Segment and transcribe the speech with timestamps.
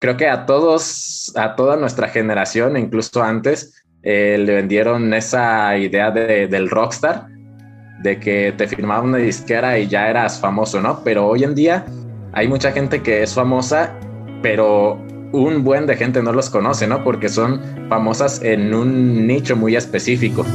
[0.00, 6.10] creo que a todos, a toda nuestra generación, incluso antes, eh, le vendieron esa idea
[6.10, 7.26] de, del rockstar,
[8.02, 11.04] de que te firmaba una disquera y ya eras famoso, ¿no?
[11.04, 11.84] Pero hoy en día
[12.32, 13.94] hay mucha gente que es famosa,
[14.42, 14.94] pero
[15.32, 17.04] un buen de gente no los conoce, ¿no?
[17.04, 17.60] Porque son
[17.90, 20.46] famosas en un nicho muy específico.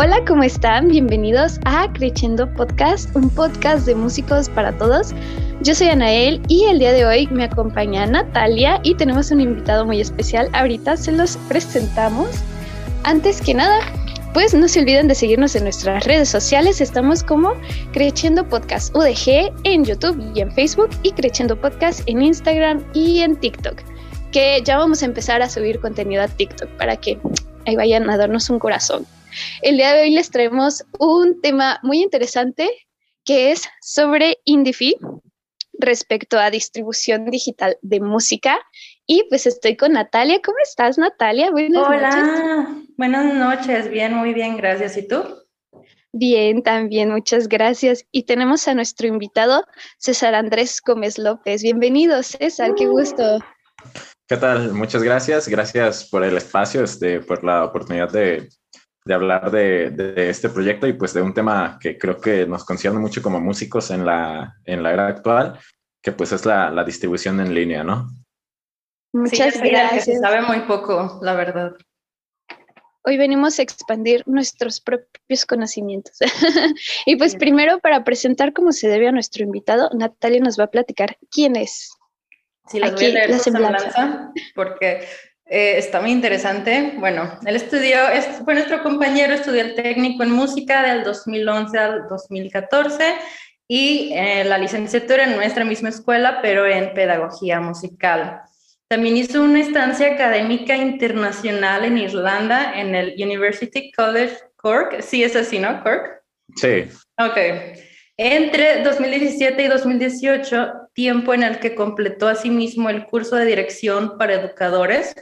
[0.00, 0.86] Hola, ¿cómo están?
[0.86, 5.12] Bienvenidos a Creciendo Podcast, un podcast de músicos para todos.
[5.60, 9.84] Yo soy Anael y el día de hoy me acompaña Natalia y tenemos un invitado
[9.84, 10.50] muy especial.
[10.52, 12.28] Ahorita se los presentamos.
[13.02, 13.80] Antes que nada,
[14.34, 16.80] pues no se olviden de seguirnos en nuestras redes sociales.
[16.80, 17.54] Estamos como
[17.92, 23.34] Creciendo Podcast UDG en YouTube y en Facebook y Creciendo Podcast en Instagram y en
[23.34, 23.82] TikTok.
[24.30, 27.18] Que ya vamos a empezar a subir contenido a TikTok para que
[27.66, 29.04] ahí vayan a darnos un corazón.
[29.62, 32.68] El día de hoy les traemos un tema muy interesante
[33.24, 34.96] que es sobre IndieFi
[35.78, 38.58] respecto a distribución digital de música.
[39.06, 40.40] Y pues estoy con Natalia.
[40.44, 41.50] ¿Cómo estás, Natalia?
[41.50, 43.90] Buenas Hola, buenas noches.
[43.90, 44.96] Bien, muy bien, gracias.
[44.96, 45.22] ¿Y tú?
[46.12, 48.04] Bien, también, muchas gracias.
[48.10, 49.64] Y tenemos a nuestro invitado,
[49.98, 51.62] César Andrés Gómez López.
[51.62, 53.38] Bienvenido, César, qué gusto.
[54.26, 54.72] ¿Qué tal?
[54.72, 55.48] Muchas gracias.
[55.48, 58.48] Gracias por el espacio, este, por la oportunidad de,
[59.08, 62.98] de hablar de, este proyecto y pues de un tema que creo que nos concierne
[62.98, 65.58] mucho como músicos en la, en la era actual,
[66.02, 68.10] que pues es la, distribución en línea, ¿no?
[69.14, 70.04] Muchas gracias.
[70.04, 71.72] se sabe muy poco, la verdad.
[73.02, 76.18] Hoy venimos a expandir nuestros propios conocimientos.
[77.06, 80.70] y pues primero para presentar cómo se debe a nuestro invitado, Natalia nos va a
[80.70, 81.88] platicar quién es.
[82.66, 85.08] Sí, les voy a leer la semblanza, porque
[85.50, 86.94] eh, está muy interesante.
[86.98, 87.98] Bueno, él estudió,
[88.44, 93.14] fue nuestro compañero, estudió el técnico en música del 2011 al 2014
[93.66, 98.42] y eh, la licenciatura en nuestra misma escuela, pero en pedagogía musical.
[98.88, 105.00] También hizo una estancia académica internacional en Irlanda, en el University College Cork.
[105.00, 105.82] Sí, es así, ¿no?
[105.82, 106.22] Cork.
[106.56, 106.84] Sí.
[107.18, 107.36] Ok.
[108.18, 114.34] Entre 2017 y 2018, tiempo en el que completó asimismo el curso de dirección para
[114.34, 115.14] educadores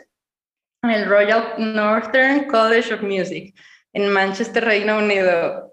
[0.90, 3.54] el Royal Northern College of Music
[3.92, 5.72] en Manchester, Reino Unido.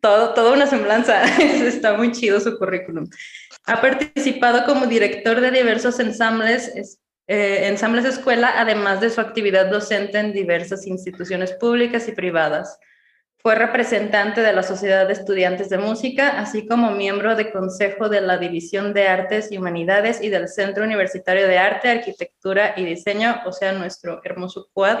[0.00, 1.22] Todo, toda una semblanza.
[1.38, 3.08] Está muy chido su currículum.
[3.66, 10.18] Ha participado como director de diversos ensambles, eh, ensambles escuela, además de su actividad docente
[10.18, 12.78] en diversas instituciones públicas y privadas.
[13.42, 18.20] Fue representante de la Sociedad de Estudiantes de Música, así como miembro de consejo de
[18.20, 23.40] la División de Artes y Humanidades y del Centro Universitario de Arte, Arquitectura y Diseño,
[23.46, 24.98] o sea, nuestro hermoso quad.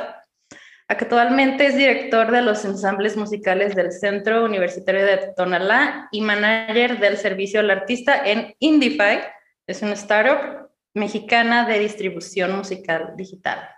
[0.88, 7.18] Actualmente es director de los ensambles musicales del Centro Universitario de Tonalá y manager del
[7.18, 9.20] servicio al artista en Indify,
[9.66, 13.68] es una startup mexicana de distribución musical digital.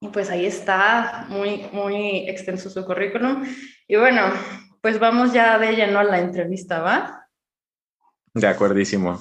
[0.00, 3.44] Y pues ahí está, muy, muy extenso su currículum.
[3.88, 4.32] Y bueno,
[4.82, 7.28] pues vamos ya de lleno a la entrevista, ¿va?
[8.34, 9.18] De acuerdísimo.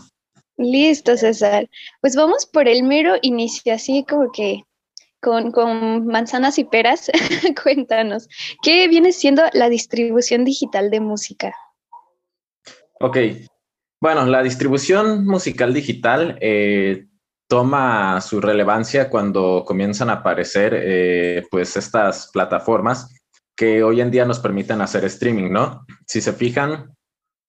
[0.57, 1.69] Listo, César.
[2.01, 4.63] Pues vamos por el mero inicio, así como que
[5.21, 7.09] con, con manzanas y peras.
[7.63, 8.27] Cuéntanos,
[8.61, 11.55] ¿qué viene siendo la distribución digital de música?
[12.99, 13.17] Ok,
[13.99, 17.07] bueno, la distribución musical digital eh,
[17.47, 23.13] toma su relevancia cuando comienzan a aparecer eh, pues estas plataformas
[23.55, 25.85] que hoy en día nos permiten hacer streaming, ¿no?
[26.07, 26.93] Si se fijan,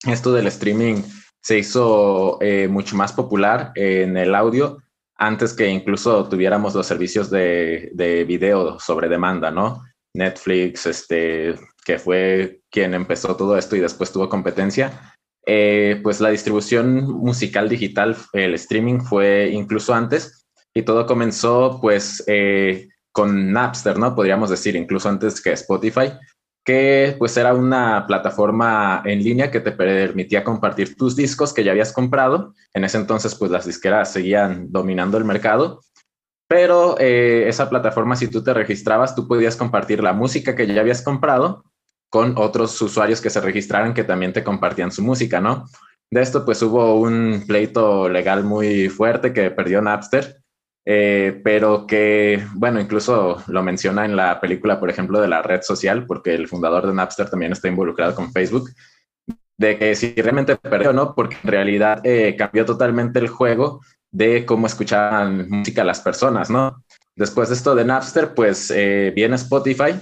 [0.06, 1.02] esto del streaming
[1.42, 4.78] se hizo eh, mucho más popular en el audio
[5.16, 9.82] antes que incluso tuviéramos los servicios de, de video sobre demanda, ¿no?
[10.14, 15.15] Netflix, este, que fue quien empezó todo esto y después tuvo competencia,
[15.46, 22.24] eh, pues la distribución musical digital, el streaming fue incluso antes y todo comenzó pues
[22.26, 24.14] eh, con Napster, ¿no?
[24.16, 26.12] Podríamos decir, incluso antes que Spotify,
[26.64, 31.70] que pues era una plataforma en línea que te permitía compartir tus discos que ya
[31.70, 32.52] habías comprado.
[32.74, 35.80] En ese entonces pues las disqueras seguían dominando el mercado,
[36.48, 40.80] pero eh, esa plataforma si tú te registrabas, tú podías compartir la música que ya
[40.80, 41.62] habías comprado
[42.16, 45.66] con otros usuarios que se registraran que también te compartían su música, ¿no?
[46.10, 50.38] De esto pues hubo un pleito legal muy fuerte que perdió Napster,
[50.86, 55.60] eh, pero que, bueno, incluso lo menciona en la película, por ejemplo, de la red
[55.60, 58.70] social, porque el fundador de Napster también está involucrado con Facebook,
[59.58, 61.14] de que si realmente perdió, ¿no?
[61.14, 66.82] Porque en realidad eh, cambió totalmente el juego de cómo escuchaban música las personas, ¿no?
[67.14, 70.00] Después de esto de Napster, pues eh, viene Spotify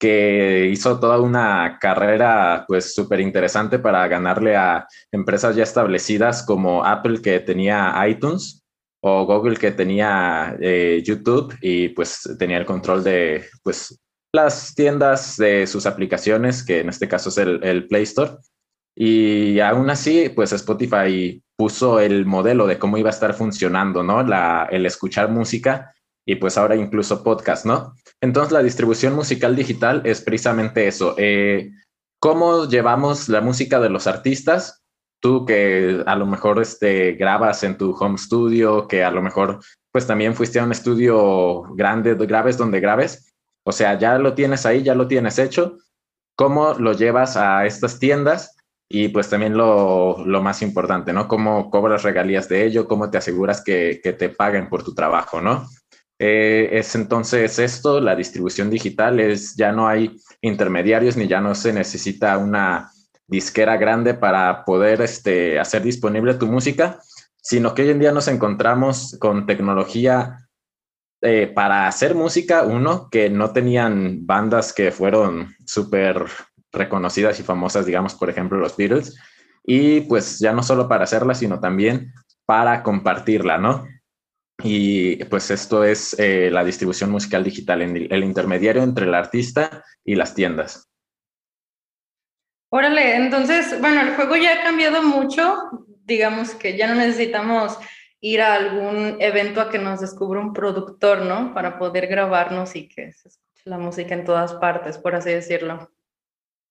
[0.00, 6.84] que hizo toda una carrera pues súper interesante para ganarle a empresas ya establecidas como
[6.84, 8.64] Apple que tenía iTunes
[9.02, 14.00] o Google que tenía eh, YouTube y pues tenía el control de pues
[14.32, 18.32] las tiendas de sus aplicaciones, que en este caso es el, el Play Store.
[18.96, 24.22] Y aún así, pues Spotify puso el modelo de cómo iba a estar funcionando, ¿no?
[24.22, 25.92] La, el escuchar música
[26.26, 27.94] y pues ahora incluso podcast, ¿no?
[28.20, 31.14] Entonces la distribución musical digital es precisamente eso.
[31.18, 31.70] Eh,
[32.20, 34.82] ¿Cómo llevamos la música de los artistas?
[35.20, 39.60] Tú que a lo mejor este, grabas en tu home studio, que a lo mejor
[39.92, 43.32] pues también fuiste a un estudio grande, grabes donde grabes.
[43.64, 45.78] O sea, ya lo tienes ahí, ya lo tienes hecho.
[46.36, 48.56] ¿Cómo lo llevas a estas tiendas?
[48.88, 51.28] Y pues también lo, lo más importante, ¿no?
[51.28, 52.88] ¿Cómo cobras regalías de ello?
[52.88, 55.66] ¿Cómo te aseguras que, que te paguen por tu trabajo, ¿no?
[56.22, 61.54] Eh, es entonces esto, la distribución digital, es ya no hay intermediarios ni ya no
[61.54, 62.90] se necesita una
[63.26, 67.00] disquera grande para poder este, hacer disponible tu música,
[67.40, 70.46] sino que hoy en día nos encontramos con tecnología
[71.22, 76.26] eh, para hacer música, uno, que no tenían bandas que fueron súper
[76.70, 79.16] reconocidas y famosas, digamos, por ejemplo, los Beatles,
[79.64, 82.12] y pues ya no solo para hacerla, sino también
[82.44, 83.86] para compartirla, ¿no?
[84.62, 90.14] Y pues esto es eh, la distribución musical digital, el intermediario entre el artista y
[90.14, 90.90] las tiendas.
[92.72, 95.58] Órale, entonces, bueno, el juego ya ha cambiado mucho,
[96.04, 97.76] digamos que ya no necesitamos
[98.20, 101.52] ir a algún evento a que nos descubra un productor, ¿no?
[101.52, 105.90] Para poder grabarnos y que se escuche la música en todas partes, por así decirlo.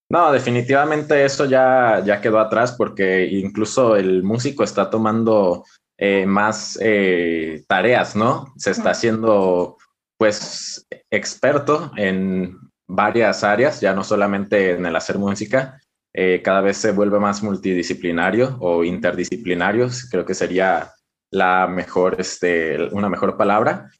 [0.08, 5.64] No, definitivamente eso ya, ya quedó atrás porque incluso el músico está tomando
[6.02, 8.54] eh, más eh, tareas, ¿no?
[8.56, 9.76] Se está haciendo,
[10.16, 12.56] pues, experto en
[12.88, 15.78] varias áreas, ya no solamente en el hacer música,
[16.14, 20.90] eh, cada vez se vuelve más multidisciplinario o interdisciplinario, creo que sería
[21.30, 23.90] la mejor, este, una mejor palabra.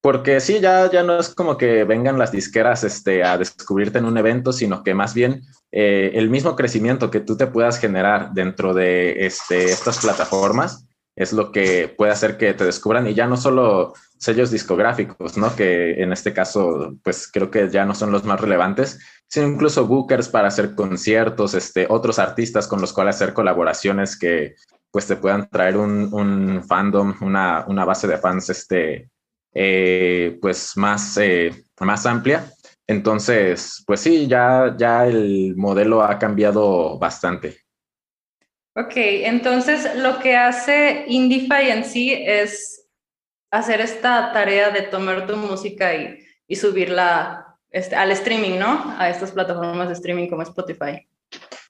[0.00, 4.06] Porque sí, ya, ya no es como que vengan las disqueras este, a descubrirte en
[4.06, 8.72] un evento, sino que más bien el mismo crecimiento que tú te puedas generar dentro
[8.72, 10.86] de este, estas plataformas
[11.20, 15.54] es lo que puede hacer que te descubran y ya no solo sellos discográficos, ¿no?
[15.54, 19.86] Que en este caso, pues creo que ya no son los más relevantes, sino incluso
[19.86, 24.54] bookers para hacer conciertos, este, otros artistas con los cuales hacer colaboraciones que
[24.90, 29.10] pues te puedan traer un, fandom, una, una, base de fans, este,
[29.52, 32.50] eh, pues más, eh, más amplia.
[32.86, 37.58] Entonces, pues sí, ya, ya el modelo ha cambiado bastante.
[38.80, 42.86] Ok, entonces lo que hace Indify en sí es
[43.50, 46.18] hacer esta tarea de tomar tu música y,
[46.48, 48.94] y subirla este, al streaming, ¿no?
[48.96, 51.06] A estas plataformas de streaming como Spotify.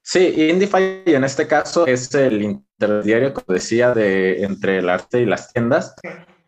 [0.03, 5.27] Sí, Indify en este caso es el intermediario, como decía, de, entre el arte y
[5.27, 5.95] las tiendas.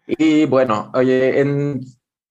[0.07, 1.81] Y bueno, oye, en,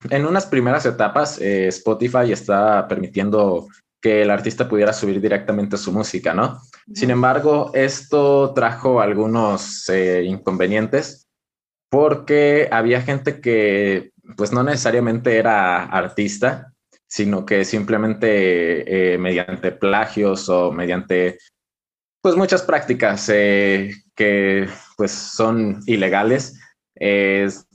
[0.09, 3.67] en unas primeras etapas, eh, Spotify está permitiendo
[4.01, 6.61] que el artista pudiera subir directamente su música, ¿no?
[6.93, 11.27] Sin embargo, esto trajo algunos eh, inconvenientes
[11.89, 16.73] porque había gente que pues no necesariamente era artista,
[17.07, 21.37] sino que simplemente eh, mediante plagios o mediante
[22.21, 26.59] pues muchas prácticas eh, que pues son ilegales,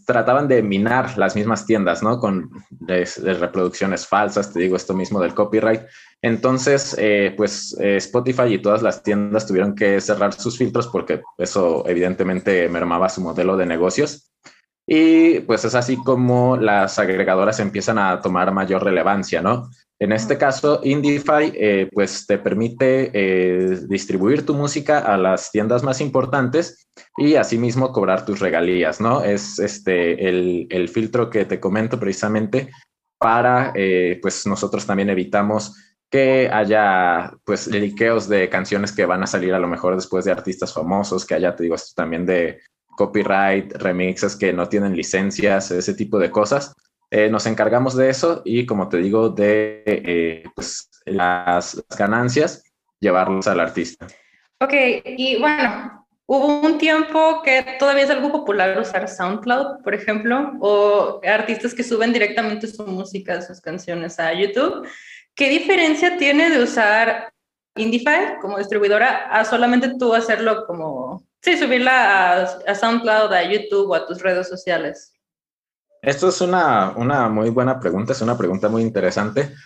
[0.07, 2.19] trataban de minar las mismas tiendas, ¿no?
[2.21, 5.83] Con reproducciones falsas, te digo esto mismo del copyright.
[6.23, 11.23] Entonces, eh, pues eh, Spotify y todas las tiendas tuvieron que cerrar sus filtros porque
[11.37, 14.33] eso evidentemente mermaba su modelo de negocios.
[14.87, 19.69] Y pues es así como las agregadoras empiezan a tomar mayor relevancia, ¿no?
[19.99, 25.83] En este caso, Indify, eh, pues te permite eh, distribuir tu música a las tiendas
[25.83, 26.87] más importantes
[27.17, 29.23] y asimismo cobrar tus regalías, ¿no?
[29.23, 32.71] Es este, el, filtro que te comento precisamente
[33.19, 35.75] para, eh, pues nosotros también evitamos
[36.11, 40.33] que haya, pues, liqueos de canciones que van a salir a lo mejor después de
[40.33, 42.61] artistas famosos, que haya, te digo, esto también de
[42.97, 46.75] copyright, remixes que no tienen licencias, ese tipo de cosas.
[47.11, 52.65] Eh, nos encargamos de eso y, como te digo, de eh, pues, las, ganancias,
[52.99, 54.07] llevarlos al artista.
[54.61, 54.73] Ok,
[55.05, 61.21] y bueno, hubo un tiempo que todavía es algo popular usar SoundCloud, por ejemplo, o
[61.25, 64.89] artistas que suben directamente su música, sus canciones a YouTube.
[65.35, 67.33] ¿Qué diferencia tiene de usar
[67.77, 73.95] Indify como distribuidora a solamente tú hacerlo como, sí, subirla a SoundCloud, a YouTube o
[73.95, 75.16] a tus redes sociales?
[76.07, 79.57] Esto es una, una muy buena pregunta, es una pregunta muy interesante,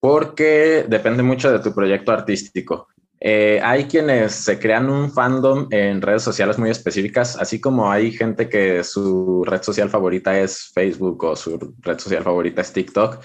[0.00, 2.88] porque depende mucho de tu proyecto artístico.
[3.20, 8.12] Eh, hay quienes se crean un fandom en redes sociales muy específicas, así como hay
[8.12, 13.22] gente que su red social favorita es Facebook o su red social favorita es TikTok.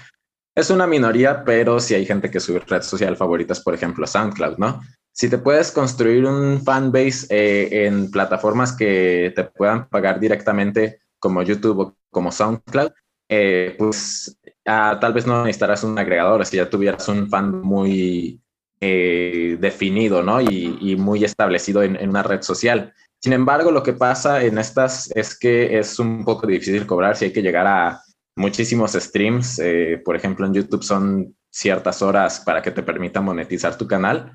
[0.53, 4.05] Es una minoría, pero sí hay gente que su red social favorita es, por ejemplo,
[4.05, 4.82] SoundCloud, ¿no?
[5.13, 11.41] Si te puedes construir un fanbase eh, en plataformas que te puedan pagar directamente como
[11.41, 12.91] YouTube o como SoundCloud,
[13.27, 18.39] eh, pues ah, tal vez no necesitarás un agregador si ya tuvieras un fan muy
[18.79, 20.39] eh, definido ¿no?
[20.39, 22.93] y, muy establecido en, una red social.
[23.22, 27.25] Sin embargo, lo que pasa en estas es que es un poco difícil cobrar si
[27.25, 28.01] hay que llegar a
[28.38, 29.60] muchísimos streams.
[29.60, 34.31] Eh, por ejemplo, en YouTube son ciertas horas para que te permita monetizar tu canal.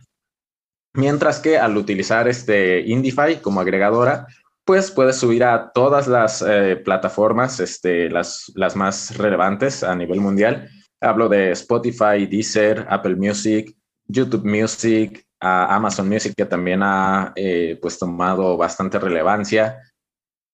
[0.92, 4.26] Mientras que al utilizar este Indify como agregadora,
[4.64, 10.20] pues puedes subir a todas las eh, plataformas, este, las, las más relevantes a nivel
[10.20, 10.68] mundial.
[11.00, 13.74] Hablo de Spotify, Deezer, Apple Music,
[14.06, 19.80] YouTube Music, Amazon Music, que también ha eh, pues tomado bastante relevancia.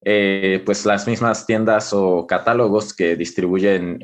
[0.04, 3.98] Eh, pues las mismas tiendas o catálogos que distribuyen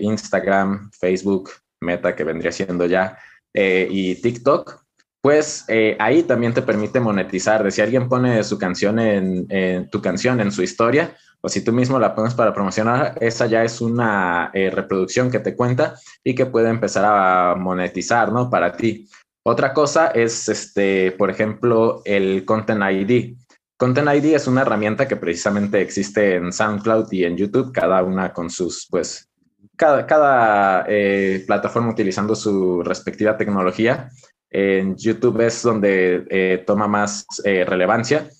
[0.00, 1.50] Instagram, Facebook,
[1.80, 3.16] Meta, que vendría siendo ya,
[3.54, 4.85] y TikTok,
[5.26, 7.64] pues eh, ahí también te permite monetizar.
[7.64, 11.72] De si alguien pone su canción en, tu canción en su historia, o si tú
[11.72, 16.36] mismo la pones para promocionar, esa ya es una eh, reproducción que te cuenta y
[16.36, 18.48] que puede empezar a monetizar, ¿no?
[18.48, 19.08] Para ti.
[19.44, 23.34] Otra cosa es, este, por ejemplo, el Content ID.
[23.76, 28.32] Content ID es una herramienta que precisamente existe en SoundCloud y en YouTube, cada una
[28.32, 29.28] con sus, pues,
[29.74, 34.08] cada, cada eh, plataforma utilizando su respectiva tecnología
[34.56, 38.30] en YouTube es donde eh, toma más eh, relevancia,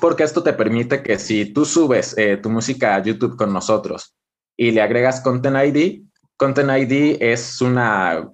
[0.00, 4.14] porque esto te permite que si tú subes eh, tu música a YouTube con nosotros
[4.56, 6.02] y le agregas Content ID,
[6.38, 8.26] Content ID es una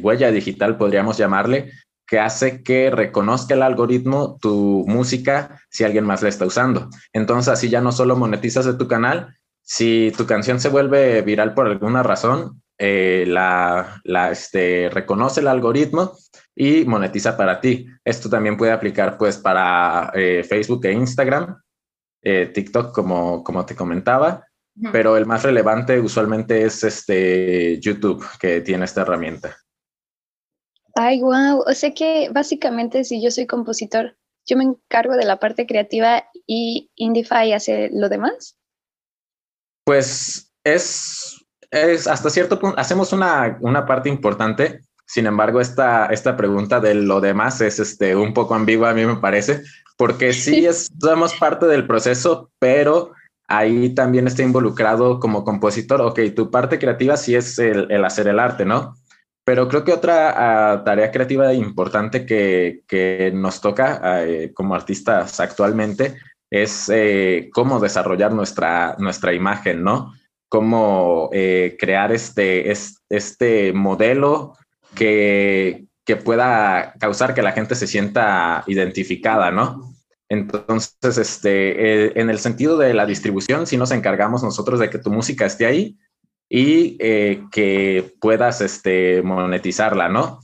[0.00, 1.70] huella digital, podríamos llamarle,
[2.06, 6.88] que hace que reconozca el algoritmo tu música si alguien más la está usando.
[7.12, 11.52] Entonces así ya no solo monetizas de tu canal, si tu canción se vuelve viral
[11.52, 14.00] por alguna razón, eh, la,
[14.30, 16.16] este, reconoce el algoritmo
[16.54, 17.86] y monetiza para ti.
[18.04, 21.60] Esto también puede aplicar pues para eh, Facebook e Instagram,
[22.22, 24.46] eh, TikTok como, como te comentaba,
[24.90, 29.56] pero el más relevante usualmente es este YouTube que tiene esta herramienta.
[30.96, 31.62] Ay, wow.
[31.66, 34.16] O sea que básicamente si yo soy compositor,
[34.46, 38.58] yo me encargo de la parte creativa y Indify hace lo demás.
[39.84, 41.43] Pues es
[41.74, 44.80] es hasta cierto punto, hacemos una, una parte importante.
[45.06, 49.04] Sin embargo, esta, esta pregunta de lo demás es este, un poco ambigua, a mí
[49.04, 49.62] me parece,
[49.96, 53.12] porque sí es, somos parte del proceso, pero
[53.46, 56.00] ahí también está involucrado como compositor.
[56.00, 58.94] Ok, tu parte creativa sí es el, el hacer el arte, ¿no?
[59.44, 65.38] Pero creo que otra ah, tarea creativa importante que, que nos toca eh, como artistas
[65.38, 66.16] actualmente
[66.50, 70.14] es eh, cómo desarrollar nuestra, nuestra imagen, ¿no?
[70.48, 72.72] Cómo eh, crear este,
[73.08, 74.56] este modelo
[74.94, 79.94] que, que pueda causar que la gente se sienta identificada, ¿no?
[80.28, 84.98] Entonces, este, eh, en el sentido de la distribución, sí nos encargamos nosotros de que
[84.98, 85.98] tu música esté ahí
[86.48, 90.40] y eh, que puedas este, monetizarla, ¿no?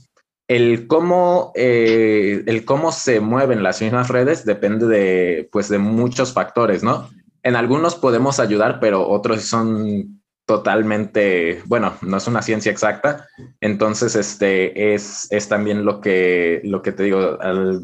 [0.47, 6.83] El cómo, el cómo se mueven las mismas redes depende de, pues, de muchos factores,
[6.83, 7.09] ¿no?
[7.43, 13.27] En algunos podemos ayudar, pero otros son totalmente, bueno, no es una ciencia exacta.
[13.61, 17.37] Entonces, este es, es también lo que, lo que te digo,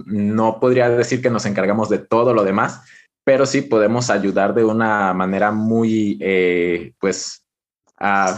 [0.06, 2.82] no podría decir que nos encargamos de todo lo demás,
[3.24, 7.46] pero sí podemos ayudar de una manera muy, eh, pues,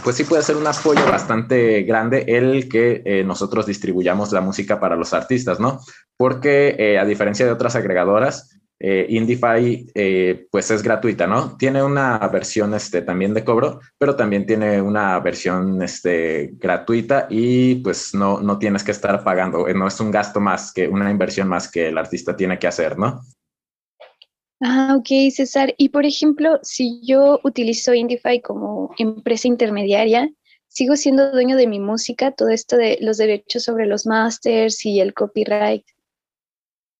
[0.04, 4.80] pues sí puede ser un apoyo bastante grande el que eh, nosotros distribuyamos la música
[4.80, 5.80] para los artistas, ¿no?
[6.16, 11.54] Porque eh, a diferencia de otras agregadoras, eh, Indify eh, pues es gratuita, ¿no?
[11.58, 17.74] Tiene una versión este, también de cobro, pero también tiene una versión este, gratuita y
[17.76, 21.10] pues no, no tienes que estar pagando, eh, no es un gasto más que una
[21.10, 23.20] inversión más que el artista tiene que hacer, ¿no?
[24.62, 25.74] Ah, ok, César.
[25.76, 30.30] Y por ejemplo, si yo utilizo Indify como empresa intermediaria,
[30.68, 32.32] ¿sigo siendo dueño de mi música?
[32.32, 35.84] Todo esto de los derechos sobre los masters y el copyright.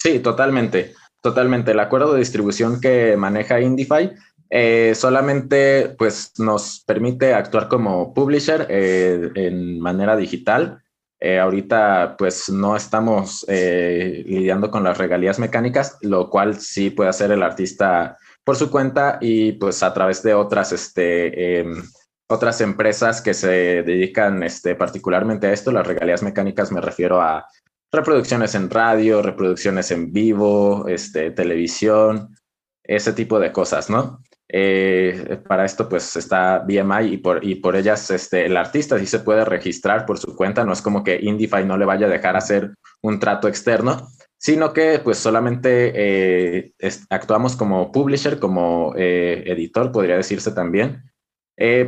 [0.02, 0.94] Sí, totalmente.
[1.20, 1.72] Totalmente.
[1.72, 4.12] El acuerdo de distribución que maneja Indify
[4.48, 10.82] eh, solamente pues, nos permite actuar como publisher eh, en manera digital.
[11.22, 17.30] Eh, ahorita pues no estamos lidiando con las regalías mecánicas, lo cual sí puede hacer
[17.30, 21.82] el artista por su cuenta y pues a través de otras este, em,
[22.26, 27.46] otras empresas que se dedican este, particularmente a esto, las regalías mecánicas me refiero a
[27.92, 32.36] reproducciones en radio, reproducciones en vivo, este, televisión,
[32.84, 34.22] ese tipo de cosas, ¿no?
[34.52, 39.06] Eh, para esto pues está BMI y por, y por ellas este, el artista sí
[39.06, 42.10] se puede registrar por su cuenta, no es como que Indify no le vaya a
[42.10, 46.72] dejar hacer un trato externo, sino que pues solamente eh,
[47.10, 51.04] actuamos como publisher, como eh, editor, podría decirse también,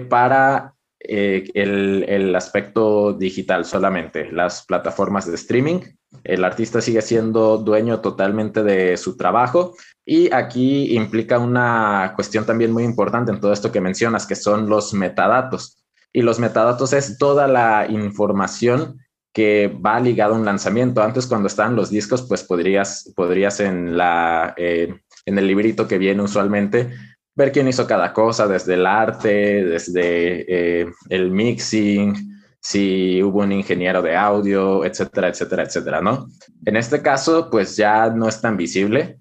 [0.09, 0.72] para
[1.05, 5.81] el, el aspecto digital solamente, las plataformas de streaming.
[6.25, 12.73] El artista sigue siendo dueño totalmente de su trabajo y aquí implica una cuestión también
[12.73, 15.79] muy importante en todo esto que mencionas, que son los metadatos.
[16.13, 18.99] Y los metadatos es toda la información
[19.33, 21.03] que va ligada a un lanzamiento.
[21.03, 24.95] Antes, cuando estaban los discos, pues podrías, podrías en, la, eh,
[25.25, 26.91] en el librito que viene usualmente
[27.35, 33.53] ver quién hizo cada cosa, desde el arte, desde eh, el mixing, si hubo un
[33.53, 36.29] ingeniero de audio, etcétera, etcétera, etcétera, ¿no?
[36.65, 39.19] En este caso, pues ya no es tan visible.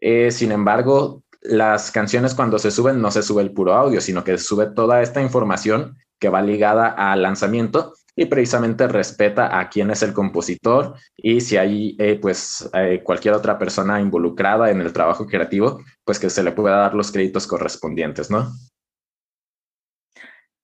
[0.00, 4.24] Eh, sin embargo, las canciones cuando se suben no se sube el puro audio, sino
[4.24, 9.70] que se sube toda esta información que va ligada al lanzamiento y precisamente respeta a
[9.70, 14.82] quién es el compositor y si hay eh, pues eh, cualquier otra persona involucrada en
[14.82, 18.52] el trabajo creativo, pues que se le pueda dar los créditos correspondientes, ¿no?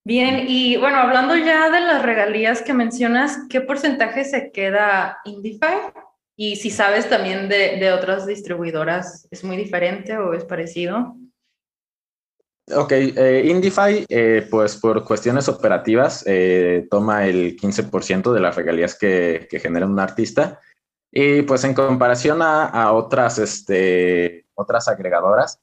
[0.05, 5.79] Bien, y bueno, hablando ya de las regalías que mencionas, ¿qué porcentaje se queda Indify?
[6.37, 11.17] Y si sabes también de, de otras distribuidoras, ¿es muy diferente o es parecido?
[12.75, 18.99] Ok, eh, Indify, eh, pues por cuestiones operativas, eh, toma el 15% de las regalías
[18.99, 20.59] que, que, genera un artista.
[21.13, 25.61] Y pues en comparación a, a otras, este, otras agregadoras,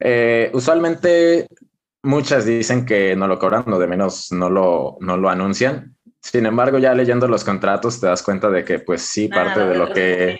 [0.00, 1.46] eh, usualmente
[2.02, 5.96] muchas dicen que no lo cobran, o de menos no lo, no lo anuncian.
[6.20, 9.74] Sin embargo, ya leyendo los contratos te das cuenta de que pues sí, parte de
[9.76, 10.38] lo que...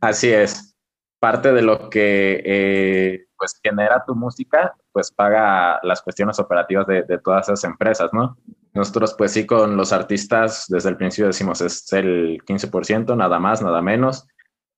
[0.00, 0.76] Así es,
[1.20, 7.02] parte de lo que eh, pues genera tu música, pues paga las cuestiones operativas de,
[7.02, 8.38] de, todas esas empresas, ¿no?
[8.72, 13.60] Nosotros pues sí con los artistas desde el principio decimos es el 15%, nada más,
[13.60, 14.28] nada menos.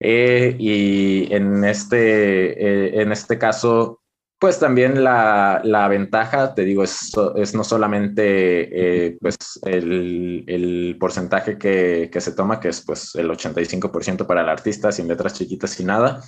[0.00, 4.00] Eh, y en este, eh, en este caso
[4.38, 10.96] pues también la, la, ventaja, te digo, es, es no solamente eh, pues el, el
[10.98, 15.34] porcentaje que, que, se toma, que es pues el 85% para el artista, sin letras
[15.34, 16.22] chiquitas y nada,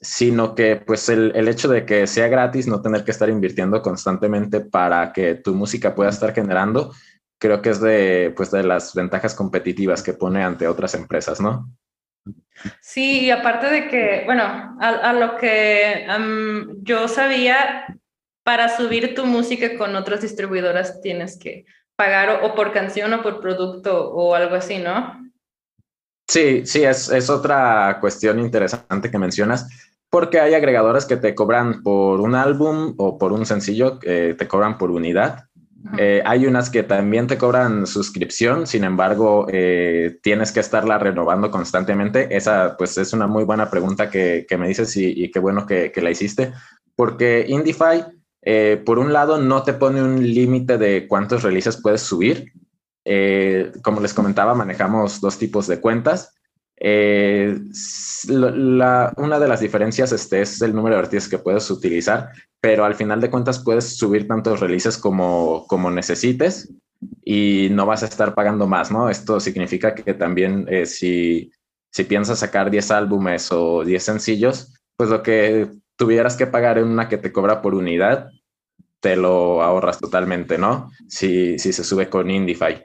[0.00, 3.82] sino que pues el, el, hecho de que sea gratis, no tener que estar invirtiendo
[3.82, 6.92] constantemente para que tu música pueda estar generando,
[7.38, 11.70] creo que es de, pues, de las ventajas competitivas que pone ante otras empresas, ¿no?
[12.80, 14.42] Sí, y aparte de que, bueno,
[14.80, 16.06] a, lo que
[16.82, 17.86] yo sabía,
[18.42, 21.64] para subir tu música con otras distribuidoras tienes que
[21.96, 25.27] pagar o, por canción o por producto o algo así, ¿no?
[26.28, 29.66] Sí, sí, es, es otra cuestión interesante que mencionas,
[30.10, 34.46] porque hay agregadores que te cobran por un álbum o por un sencillo, que te
[34.46, 35.48] cobran por unidad.
[35.96, 41.50] Eh, hay unas que también te cobran suscripción, sin embargo, eh, tienes que estarla renovando
[41.50, 42.36] constantemente.
[42.36, 45.66] Esa, pues, es una muy buena pregunta que, que me dices y, y, qué bueno
[45.66, 46.52] que, que, la hiciste,
[46.96, 48.04] porque Indify,
[48.42, 52.52] eh, por un lado, no te pone un límite de cuántos releases puedes subir.
[53.10, 56.34] Eh, como les comentaba, manejamos dos tipos de cuentas.
[56.76, 57.58] Eh,
[58.28, 62.28] la, una de las diferencias este, es el número de artistas que puedes utilizar,
[62.60, 66.70] pero al final de cuentas puedes subir tantos releases como, como necesites
[67.24, 69.08] y no vas a estar pagando más, ¿no?
[69.08, 71.50] Esto significa que también eh, si,
[71.90, 76.88] si piensas sacar 10 álbumes o 10 sencillos, pues lo que tuvieras que pagar en
[76.88, 78.28] una que te cobra por unidad,
[79.00, 80.90] te lo ahorras totalmente, ¿no?
[81.08, 82.84] Si, si se sube con Indify.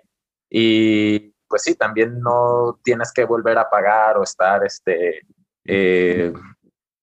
[0.55, 5.21] Y pues sí, también no tienes que volver a pagar o estar este,
[5.65, 6.31] eh,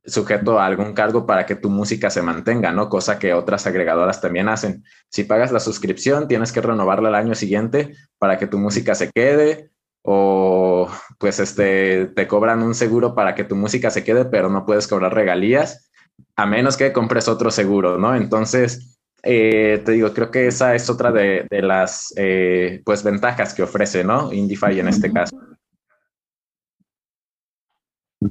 [0.05, 2.89] sujeto a algún cargo para que tu música se mantenga, ¿no?
[2.89, 4.85] Cosa que otras agregadoras también hacen.
[5.09, 9.11] Si pagas la suscripción, tienes que renovarla el año siguiente para que tu música se
[9.11, 14.49] quede o pues este, te cobran un seguro para que tu música se quede, pero
[14.49, 15.91] no puedes cobrar regalías
[16.37, 18.15] a menos que compres otro seguro, ¿no?
[18.15, 23.55] Entonces, eh, te digo, creo que esa es otra de, de las eh, pues ventajas
[23.55, 24.33] que ofrece, ¿no?
[24.33, 25.37] Indify en este caso.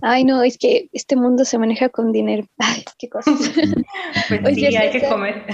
[0.02, 2.46] Ay, no, es que este mundo se maneja con dinero.
[2.58, 3.40] Ay, qué cosas.
[4.30, 5.46] pues Oye, sí, hay que comer.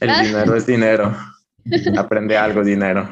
[0.00, 0.22] El ¿Ah?
[0.22, 1.16] dinero es dinero.
[1.96, 3.08] Aprende algo, dinero.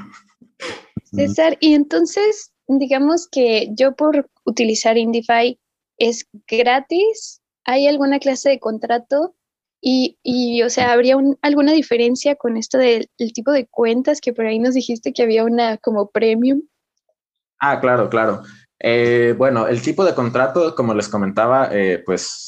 [1.04, 5.58] César, y entonces, digamos que yo por utilizar Indify
[5.98, 7.40] es gratis.
[7.64, 9.34] ¿Hay alguna clase de contrato
[9.80, 14.46] Y, y, o sea, ¿habría alguna diferencia con esto del tipo de cuentas que por
[14.46, 16.60] ahí nos dijiste que había una como premium?
[17.58, 18.42] Ah, claro, claro.
[18.82, 22.46] Eh, bueno, el tipo de contrato, como les comentaba, eh, pues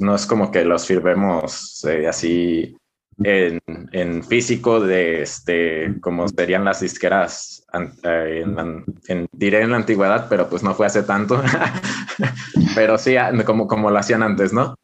[0.00, 2.74] no es como que los firmemos eh, así
[3.22, 3.60] en,
[3.92, 7.66] en, físico de este, como serían las disqueras,
[8.02, 11.42] en, diré en la antigüedad, pero pues no fue hace tanto,
[12.74, 14.76] pero sí, ah, como, como lo hacían antes, ¿no?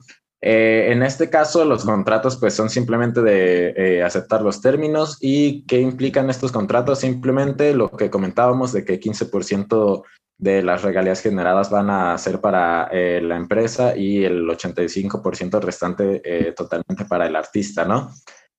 [0.45, 6.31] En este caso, los contratos pues son simplemente de aceptar los términos y qué implican
[6.31, 10.03] estos contratos, simplemente lo que comentábamos de que 15%
[10.43, 16.21] de las regalías generadas van a ser para eh, la empresa y el 85% restante
[16.25, 18.13] eh, totalmente para el artista, ¿no?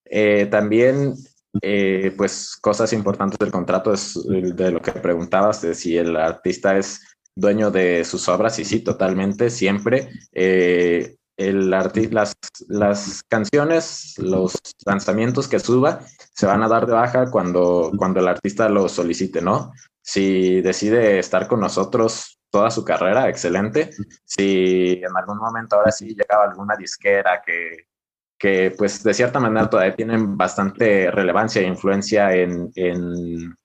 [0.06, 1.13] Eh, también,
[2.17, 7.02] pues, cosas importantes del contrato es de lo que preguntabas, de si el artista es
[7.36, 10.10] dueño de sus obras, y sí, totalmente, siempre.
[11.38, 12.36] El las,
[12.67, 14.54] las canciones, los
[14.86, 16.02] lanzamientos que suba,
[16.34, 19.72] se van a dar de baja cuando, cuando el artista lo solicite, ¿no?
[20.02, 23.89] Si decide estar con nosotros toda su carrera, excelente.
[24.26, 27.88] Si en algún momento ahora sí llegaba alguna disquera que,
[28.38, 33.56] que pues de cierta manera todavía tienen bastante relevancia e influencia en, en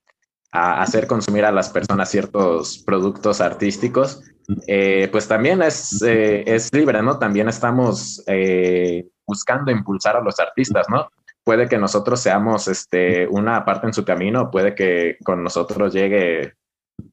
[0.50, 4.22] hacer consumir a las personas ciertos productos artísticos,
[4.66, 7.18] eh, pues también es, eh, es libre, ¿no?
[7.18, 11.08] También estamos eh, buscando impulsar a los artistas, ¿no?
[11.48, 16.52] puede que nosotros seamos este, una parte en su camino, puede que con nosotros llegue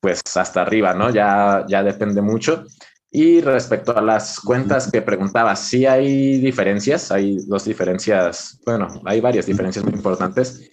[0.01, 1.09] pues hasta arriba, ¿no?
[1.09, 2.65] Ya, ya depende mucho.
[3.09, 9.21] Y respecto a las cuentas que preguntaba, sí hay diferencias, hay dos diferencias, bueno, hay
[9.21, 10.69] varias diferencias muy importantes,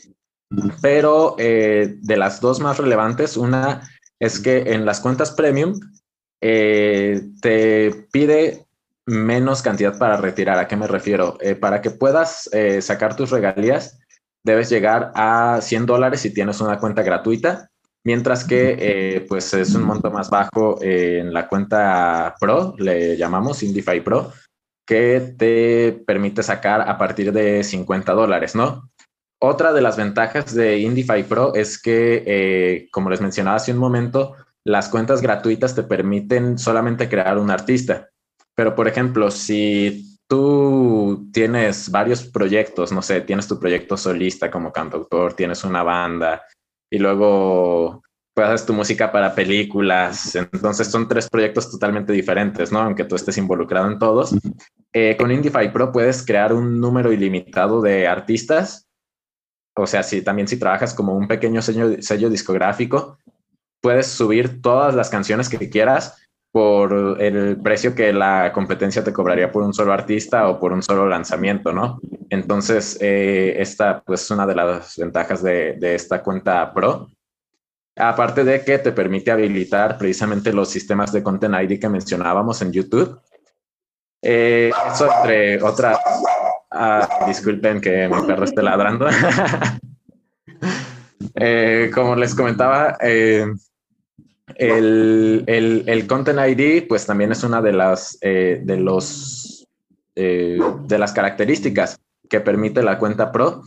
[0.80, 3.88] pero eh, de las dos más relevantes, una
[4.22, 5.80] es que en las cuentas premium
[6.40, 8.66] eh, te pide
[9.06, 10.58] menos cantidad para retirar.
[10.58, 11.36] ¿A qué me refiero?
[11.40, 13.98] Eh, para que puedas eh, sacar tus regalías,
[14.44, 17.68] debes llegar a 100 dólares si tienes una cuenta gratuita,
[18.04, 24.00] mientras que pues es un monto más bajo en la cuenta Pro, le llamamos Indify
[24.02, 24.32] Pro,
[24.84, 28.90] que te permite sacar a partir de 50 dólares, ¿no?
[29.44, 34.36] Otra de las ventajas de Indify Pro es que, como les mencionaba hace un momento,
[34.64, 38.08] las cuentas gratuitas te permiten solamente crear un artista.
[38.54, 44.72] Pero, por ejemplo, si tú tienes varios proyectos, no sé, tienes tu proyecto solista como
[44.72, 46.42] cantautor, tienes una banda
[46.88, 48.00] y luego
[48.34, 52.78] pues, haces tu música para películas, entonces son tres proyectos totalmente diferentes, ¿no?
[52.78, 54.34] Aunque tú estés involucrado en todos.
[54.92, 58.86] Eh, con Indify Pro puedes crear un número ilimitado de artistas.
[59.74, 63.18] O sea, si también si trabajas como un pequeño sello, sello discográfico,
[63.80, 69.50] puedes subir todas las canciones que quieras por el precio que la competencia te cobraría
[69.50, 71.98] por un solo artista o por un solo lanzamiento, ¿no?
[72.28, 77.10] Entonces, eh, esta pues es una de las ventajas de, esta cuenta Pro.
[77.96, 82.72] Aparte de que te permite habilitar precisamente los sistemas de Content ID que mencionábamos en
[82.72, 83.18] YouTube.
[84.22, 85.98] Eh, eso entre otras...
[86.74, 89.06] Ah, disculpen que mi perro esté ladrando.
[91.36, 92.98] Eh, como les comentaba,
[94.56, 95.44] el,
[95.86, 99.66] el, Content ID, pues también es una de las, eh, de, los,
[100.16, 103.62] eh, de las características que permite la cuenta Pro,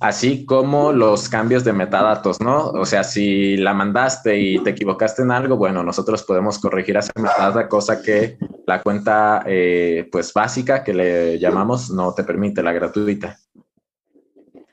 [0.00, 2.70] así como los cambios de metadatos, ¿no?
[2.70, 7.12] O sea, si la mandaste y te equivocaste en algo, bueno, nosotros podemos corregir esa
[7.16, 12.72] metadata, cosa que la cuenta, eh, pues básica, que le llamamos, no te permite, la
[12.72, 13.38] gratuita.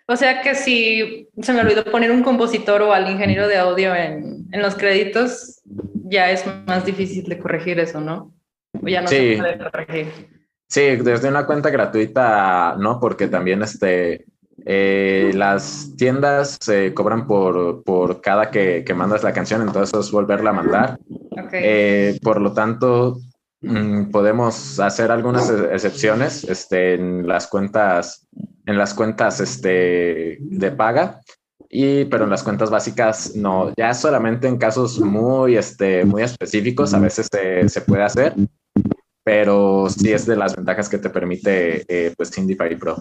[0.07, 3.93] O sea que si se me olvidó poner un compositor o al ingeniero de audio
[3.93, 5.61] en, en los créditos,
[6.05, 8.33] ya es más difícil de corregir eso, ¿no?
[8.81, 9.35] O ya no sí.
[9.35, 10.07] se puede corregir.
[10.69, 14.25] Sí, desde una cuenta gratuita, no, porque también este,
[14.65, 20.11] eh, las tiendas se cobran por, por cada que, que, mandas la canción, entonces es
[20.11, 20.99] volverla a mandar.
[21.31, 21.61] Okay.
[21.63, 23.19] Eh, por lo tanto,
[23.61, 28.27] mm, podemos hacer algunas excepciones este, en las cuentas
[28.67, 31.21] en las cuentas este, de paga,
[31.69, 36.93] y, pero en las cuentas básicas no, ya solamente en casos muy, este, muy específicos
[36.93, 38.35] a veces se, se puede hacer,
[39.23, 42.97] pero sí es de las ventajas que te permite eh, pues Indify Pro.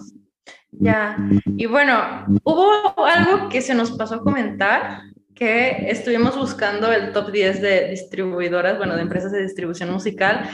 [0.79, 2.71] Ya, y bueno, hubo
[3.05, 5.01] algo que se nos pasó a comentar
[5.33, 10.49] que estuvimos buscando el top 10 de distribuidoras, bueno, de empresas de distribución musical,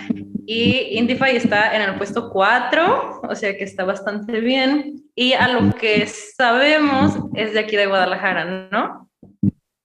[0.45, 5.47] y Indify está en el puesto 4, o sea que está bastante bien, y a
[5.47, 9.09] lo que sabemos es de aquí de Guadalajara, ¿no?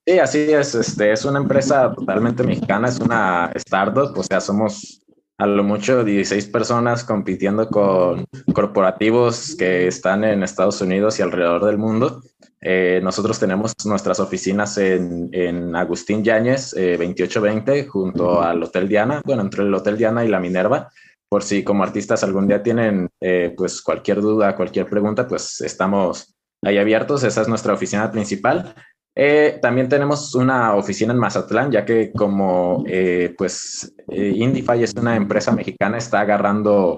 [0.05, 5.01] Sí, así es, este, es una empresa totalmente mexicana, es una startup, o sea, somos
[5.39, 11.65] a lo mucho 16 personas compitiendo con corporativos que están en Estados Unidos y alrededor
[11.65, 12.21] del mundo.
[12.61, 19.41] Eh, nosotros tenemos nuestras oficinas en, en Agustín Yáñez, 2820, junto al Hotel Diana, bueno,
[19.41, 20.89] entre el Hotel Diana y la Minerva
[21.29, 26.35] por si como artistas algún día tienen eh, pues cualquier duda, cualquier pregunta, pues estamos
[26.63, 27.23] ahí abiertos.
[27.23, 28.73] Esa es nuestra oficina principal.
[29.21, 35.17] Eh, también tenemos una oficina en Mazatlán, ya que como eh, pues Indify es una
[35.17, 36.97] empresa mexicana, está agarrando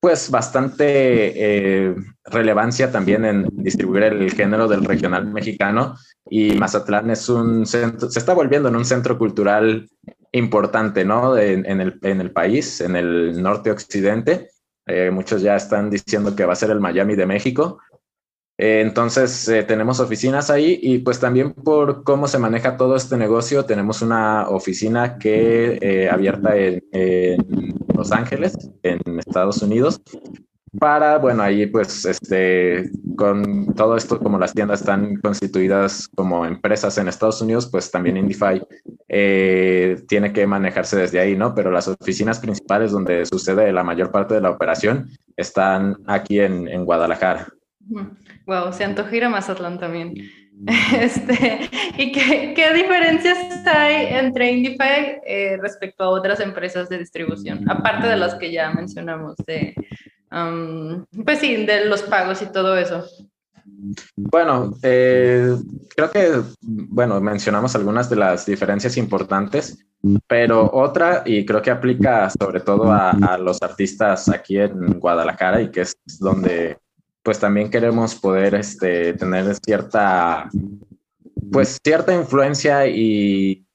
[0.00, 1.94] pues bastante
[2.24, 5.96] relevancia también en distribuir el género del regional mexicano
[6.30, 9.86] y Mazatlán es un centro, se está volviendo en un centro cultural
[10.32, 11.36] importante, ¿no?
[11.36, 14.50] En, el, en el, país, en el norte occidente.
[14.86, 17.80] Eh, muchos ya están diciendo que va a ser el Miami de México.
[18.62, 23.16] Eh, entonces, eh, tenemos oficinas ahí y pues también por cómo se maneja todo este
[23.16, 26.84] negocio, tenemos una oficina que abierta en,
[27.94, 30.02] Los Ángeles, en Estados Unidos,
[30.78, 36.98] para, bueno, ahí pues este, con todo esto, como las tiendas están constituidas como empresas
[36.98, 38.62] en Estados Unidos, pues también Indify
[39.08, 41.54] eh, tiene que manejarse desde ahí, ¿no?
[41.54, 46.68] Pero las oficinas principales donde sucede la mayor parte de la operación están aquí en,
[46.68, 47.48] en Guadalajara.
[48.50, 50.14] Wow, se antoja ir a Mazatlán también.
[51.00, 57.66] Este, ¿Y qué, qué, diferencias hay entre Indify eh, respecto a otras empresas de distribución?
[57.70, 59.74] Aparte de las que ya mencionamos, de
[61.24, 63.06] pues sí, de los pagos y todo eso.
[64.16, 65.56] Bueno, eh,
[65.96, 69.78] creo que, bueno, mencionamos algunas de las diferencias importantes,
[70.26, 75.62] pero otra, y creo que aplica sobre todo a, a, los artistas aquí en Guadalajara
[75.62, 76.76] y que es donde
[77.22, 80.48] pues también queremos poder este, tener cierta,
[81.52, 83.66] pues cierta influencia y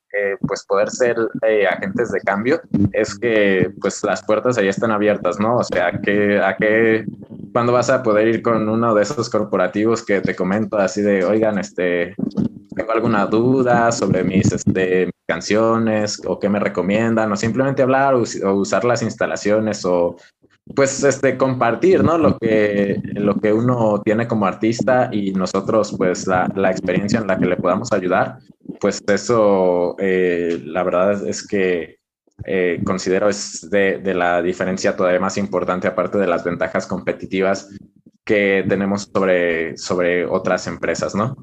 [0.48, 2.62] pues poder ser eh, agentes de cambio
[2.94, 5.58] es que pues las puertas ahí están abiertas, ¿no?
[5.58, 7.06] O sea, que, a qué,
[7.52, 11.24] cuando vas a poder ir con uno de esos corporativos que te comento así de,
[11.26, 12.16] oigan, este,
[12.76, 18.24] tengo alguna duda sobre mis este, canciones o qué me recomiendan o simplemente hablar o,
[18.44, 20.16] o usar las instalaciones o
[20.74, 26.26] pues este compartir no lo que lo que uno tiene como artista y nosotros pues
[26.26, 28.40] la, la experiencia en la que le podamos ayudar
[28.80, 32.00] pues eso eh, la verdad es que
[32.46, 37.70] eh, considero es de, de, la diferencia todavía más importante aparte de las ventajas competitivas
[38.24, 41.36] que tenemos sobre sobre otras empresas no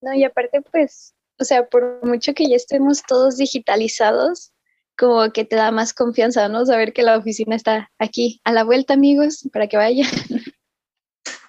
[0.00, 4.52] no y aparte pues o sea por mucho que ya estemos todos digitalizados
[4.98, 6.66] como que te da más confianza, ¿no?
[6.66, 10.08] Saber que la oficina está aquí a la vuelta, amigos, para que vayan.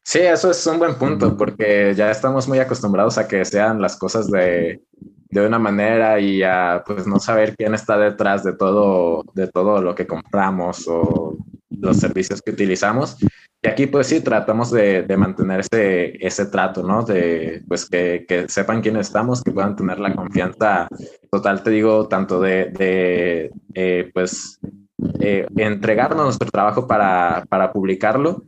[0.04, 3.96] Sí, eso es un buen punto, porque ya estamos muy acostumbrados a que sean las
[3.96, 4.82] cosas de,
[5.30, 9.82] de una manera y a pues no saber quién está detrás de todo, de todo
[9.82, 11.38] lo que compramos o
[11.70, 13.18] los servicios que utilizamos.
[13.62, 17.04] Y aquí pues sí, tratamos de, de mantener ese, ese trato, ¿no?
[17.04, 20.88] De pues que, que, sepan quién estamos, que puedan tener la confianza
[21.30, 24.60] total, te digo, tanto de, de eh, pues
[25.20, 28.44] eh, entregarnos nuestro trabajo para, para publicarlo,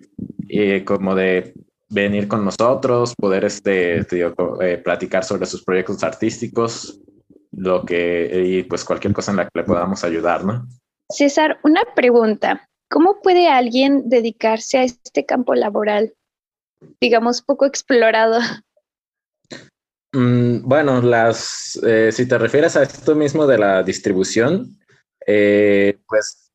[0.47, 1.54] eh, como de
[1.89, 7.02] venir con nosotros, poder este, eh, platicar sobre sus proyectos artísticos,
[7.52, 10.65] lo que, y pues cualquier cosa en la que le podamos ayudar, ¿no?
[11.10, 12.65] César, una pregunta.
[12.91, 16.13] ¿Cómo puede alguien dedicarse a este campo laboral,
[16.99, 18.39] digamos, poco explorado?
[20.13, 24.77] Mm, bueno, las, eh, si te refieres a esto mismo de la distribución,
[25.25, 26.51] eh, pues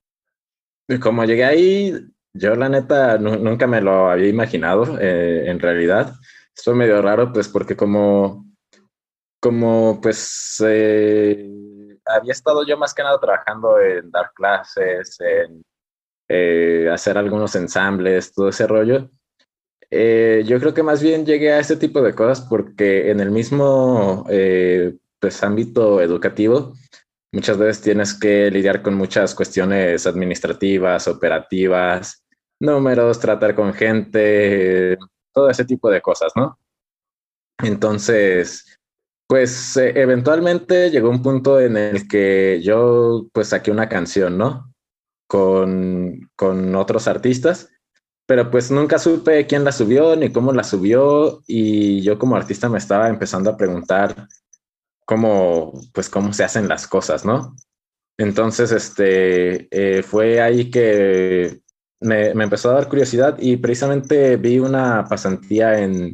[1.01, 1.95] como llegué ahí,
[2.35, 6.13] yo la neta nunca me lo había imaginado, eh, en realidad.
[6.55, 8.45] Fue medio raro, pues porque como,
[9.41, 15.63] como pues había estado yo más que nada trabajando en dar clases, en
[16.29, 19.11] eh, hacer algunos ensambles, todo ese rollo.
[19.91, 23.31] Eh, yo creo que más bien llegué a este tipo de cosas porque en el
[23.31, 26.73] mismo eh, pues, ámbito educativo
[27.33, 32.25] muchas veces tienes que lidiar con muchas cuestiones administrativas, operativas,
[32.61, 34.97] números, tratar con gente,
[35.33, 36.59] todo ese tipo de cosas, ¿no?
[37.63, 38.79] Entonces,
[39.29, 44.73] pues eventualmente llegó un punto en el que yo pues saqué una canción, ¿no?
[45.27, 47.71] Con, con otros artistas,
[48.27, 52.69] pero pues nunca supe quién la subió ni cómo la subió y yo como artista
[52.69, 54.29] me estaba empezando a preguntar
[55.05, 57.55] cómo, pues cómo se hacen las cosas, ¿no?
[58.19, 61.61] Entonces, este, eh, fue ahí que
[62.01, 66.13] me, me, empezó a dar curiosidad y precisamente vi una pasantía en,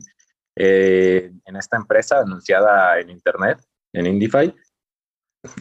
[0.57, 3.59] eh, en esta empresa anunciada en internet,
[3.93, 4.55] en Indify,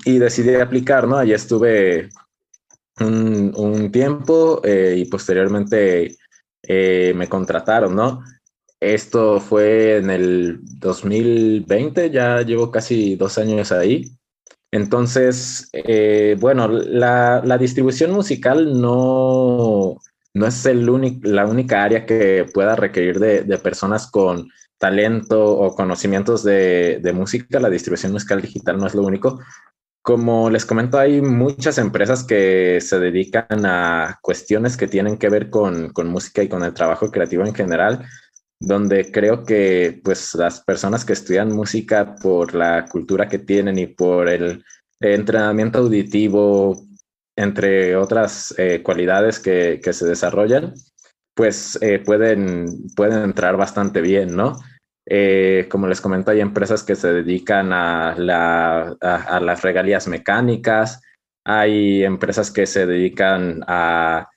[0.06, 1.18] y decidí aplicar, ¿no?
[1.18, 2.10] Allí estuve
[3.02, 6.16] un, tiempo eh, y posteriormente
[6.64, 8.24] eh, me contrataron, ¿no?
[8.80, 14.12] Esto fue en el 2020, ya llevo casi dos años ahí.
[14.72, 19.98] Entonces, eh, bueno, la, la, distribución musical no,
[20.34, 20.86] no es el
[21.24, 27.14] la única área que pueda requerir de, de personas con talento o conocimientos de, de,
[27.14, 27.60] música.
[27.60, 29.40] La distribución musical digital no es lo único.
[30.02, 35.50] Como les comento, hay muchas empresas que se dedican a cuestiones que tienen que ver
[35.50, 38.06] con, con música y con el trabajo creativo en general
[38.62, 43.88] donde creo que pues las personas que estudian música por la cultura que tienen y
[43.88, 44.64] por el
[45.00, 46.80] entrenamiento auditivo,
[47.36, 50.76] entre otras eh, cualidades que, se desarrollan,
[51.34, 54.60] pues eh, pueden, pueden entrar bastante bien, ¿no?
[55.14, 61.02] Eh, como les comento, hay empresas que se dedican a, a las regalías mecánicas,
[61.46, 64.30] hay empresas que se dedican a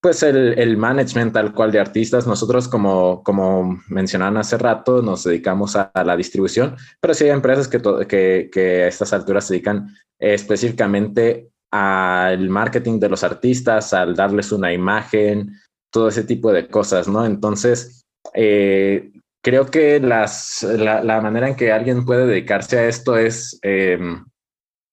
[0.00, 5.24] pues el, el, management tal cual de artistas, nosotros como, como mencionaban hace rato, nos
[5.24, 9.54] dedicamos a, la distribución, pero sí hay empresas que, que, que, a estas alturas se
[9.54, 9.88] dedican
[10.18, 15.56] específicamente al marketing de los artistas, al darles una imagen,
[15.92, 17.26] todo ese tipo de cosas, ¿no?
[17.26, 19.10] Entonces, eh,
[19.42, 23.98] creo que las, la, la, manera en que alguien puede dedicarse a esto es eh,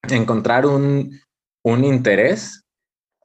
[0.10, 1.20] encontrar un,
[1.64, 2.64] un interés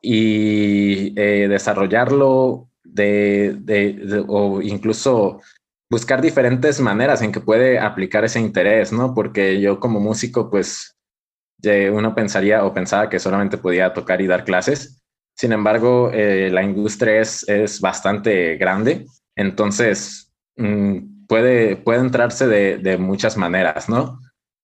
[0.01, 5.41] y eh, desarrollarlo de, de, o incluso
[5.89, 9.15] buscar diferentes maneras en que puede aplicar ese interés, ¿no?
[9.15, 10.97] Porque yo como músico, pues
[11.93, 15.01] uno pensaría o pensaba que solamente podía tocar y dar clases.
[15.37, 19.07] Sin embargo, eh, la industria es, es bastante grande,
[19.37, 24.21] entonces mm, puede, puede entrarse de, de muchas maneras, ¿no?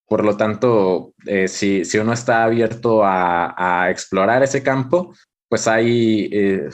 [0.07, 5.14] Por lo tanto, eh, si, si, uno está abierto a, a, explorar ese campo,
[5.48, 6.68] pues hay, eh,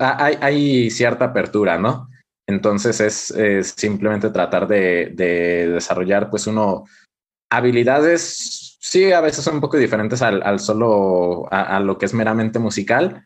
[0.00, 2.08] hay, hay, cierta apertura, ¿no?
[2.48, 6.84] Entonces es, simplemente tratar de, de, desarrollar pues uno
[7.48, 12.14] habilidades, sí, a veces son un poco diferentes al, al solo, a, lo que es
[12.14, 13.24] meramente musical,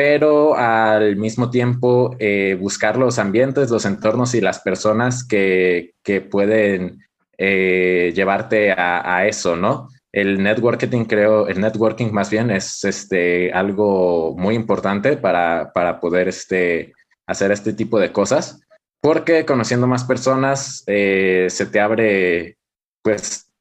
[0.00, 6.22] pero al mismo tiempo eh, buscar los ambientes, los entornos y las personas que, que
[6.22, 7.04] pueden
[7.36, 9.88] eh, llevarte a, a, eso, ¿no?
[10.10, 16.28] el networking, creo, el networking más bien es este, algo muy importante para, para poder
[16.28, 16.94] este,
[17.26, 18.62] hacer este tipo de cosas,
[19.02, 22.56] porque conociendo más personas eh, se te abre,
[23.02, 23.52] pues,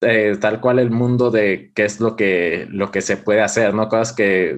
[0.00, 3.72] eh, tal cual el mundo de qué es lo que, lo que se puede hacer,
[3.72, 3.88] ¿no?
[3.88, 4.56] Cosas que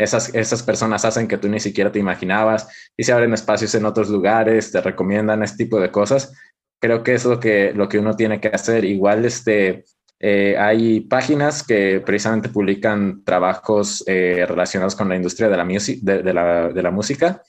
[0.00, 3.84] esas, esas personas hacen que tú ni siquiera te imaginabas y se abren espacios en
[3.84, 6.32] otros lugares, te recomiendan este tipo de cosas.
[6.80, 8.86] Creo que es lo que, lo que uno tiene que hacer.
[8.86, 9.84] Igual, este,
[10.18, 16.32] eh, hay páginas que precisamente publican trabajos eh, relacionados con la industria de la, de,
[16.32, 17.42] la, de la música,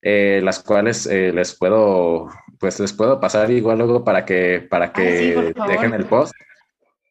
[0.00, 5.52] eh, las cuales les puedo, pues les puedo pasar igual luego para que, para que
[5.68, 6.32] dejen el post.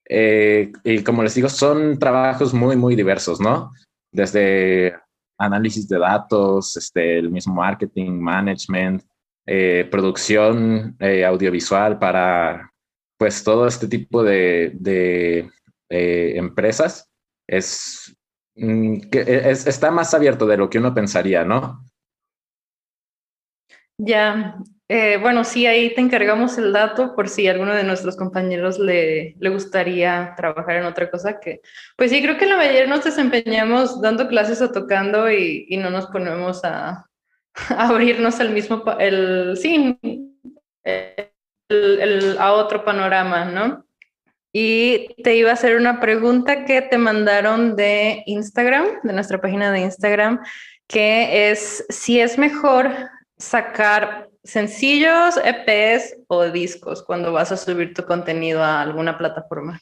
[0.09, 3.71] y como les digo, son trabajos muy, muy diversos, ¿no?
[4.11, 4.95] Desde
[5.37, 9.03] análisis de datos, este, el mismo marketing, management,
[9.89, 12.69] producción audiovisual para
[13.17, 15.49] pues todo este tipo de, de
[15.89, 17.09] eh, empresas
[17.47, 18.15] es,
[18.55, 21.83] mm, que es, está más abierto de lo que uno pensaría, ¿no?
[23.97, 24.59] Ya,
[24.89, 29.35] eh, bueno, sí, ahí te encargamos el dato por si alguno de nuestros compañeros le,
[29.37, 31.59] le, gustaría trabajar en otra cosa que,
[31.97, 35.89] pues sí, creo que la mayoría nos desempeñamos dando clases o tocando y, y no
[35.89, 37.05] nos ponemos a,
[37.69, 39.99] a, abrirnos al mismo, el, sí,
[40.85, 41.31] eh,
[41.67, 43.85] el, a otro panorama, ¿no?
[44.53, 49.69] Y te iba a hacer una pregunta que te mandaron de Instagram, de nuestra página
[49.71, 50.39] de Instagram,
[50.87, 52.89] que es si es mejor
[53.37, 59.79] sacar sencillos, EPs o discos cuando vas a subir tu contenido a alguna plataforma.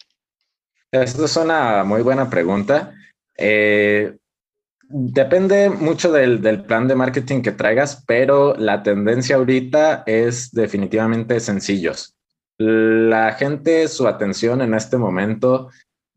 [0.92, 2.94] Esto es una muy buena pregunta.
[3.38, 4.16] Eh,
[4.88, 11.40] Depende mucho del, del, plan de marketing que traigas, pero la tendencia ahorita es definitivamente
[11.40, 12.14] sencillos.
[12.58, 15.70] La gente, su atención en este momento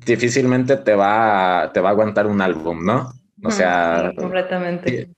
[0.05, 3.11] difícilmente te va, a, te va a aguantar un álbum, ¿no?
[3.43, 5.11] O sea, completamente.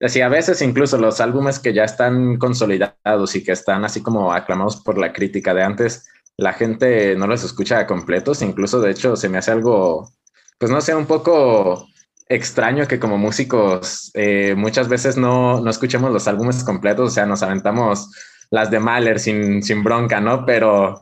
[0.00, 4.32] Así a veces incluso los álbumes que ya están consolidados y que están así como
[4.32, 9.16] aclamados por la crítica de antes, la gente no los escucha completos, incluso de hecho
[9.16, 10.10] se me hace algo,
[10.58, 11.86] pues no sé, un poco
[12.28, 17.26] extraño que como músicos eh, muchas veces no, no escuchemos los álbumes completos, o sea,
[17.26, 18.10] nos aventamos
[18.50, 20.44] las de Mahler sin, sin bronca, ¿no?
[20.44, 21.00] Pero,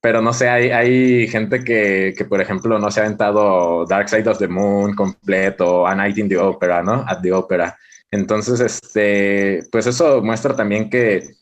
[0.00, 4.08] pero no sé, hay, hay gente que, que, por ejemplo, no se ha aventado Dark
[4.08, 7.04] Side of the Moon completo, A Night in the Opera, ¿no?
[7.06, 7.76] At the Opera.
[8.14, 11.34] Entonces, este, pues eso muestra también que,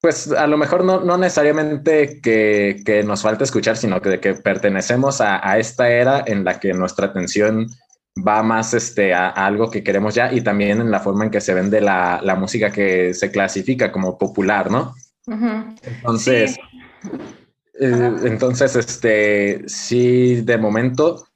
[0.00, 4.34] pues a lo mejor no, no necesariamente que, que, nos falta escuchar, sino que, que
[4.34, 7.66] pertenecemos a, a, esta era en la que nuestra atención
[8.26, 11.30] va más este, a, a, algo que queremos ya y también en la forma en
[11.30, 14.94] que se vende la, la música que se clasifica como popular, ¿no?
[15.26, 15.78] Uh -huh.
[15.82, 16.52] Entonces...
[16.54, 16.60] Sí
[17.80, 21.26] eh, entonces, este, sí, de momento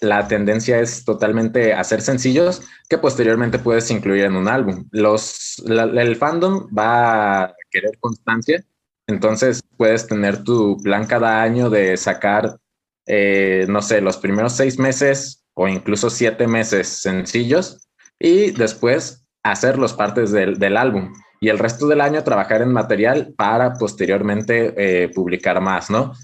[0.00, 4.88] la tendencia es totalmente hacer sencillos que posteriormente puedes incluir en un álbum.
[4.90, 8.64] Los, el fandom va a querer constancia,
[9.06, 12.58] entonces puedes tener tu plan cada año de sacar,
[13.06, 17.88] eh, no sé, los primeros seis meses o incluso siete meses sencillos
[18.18, 22.72] y después hacer los partes del, del álbum y el resto del año trabajar en
[22.72, 26.14] material para posteriormente eh, publicar más, ¿no?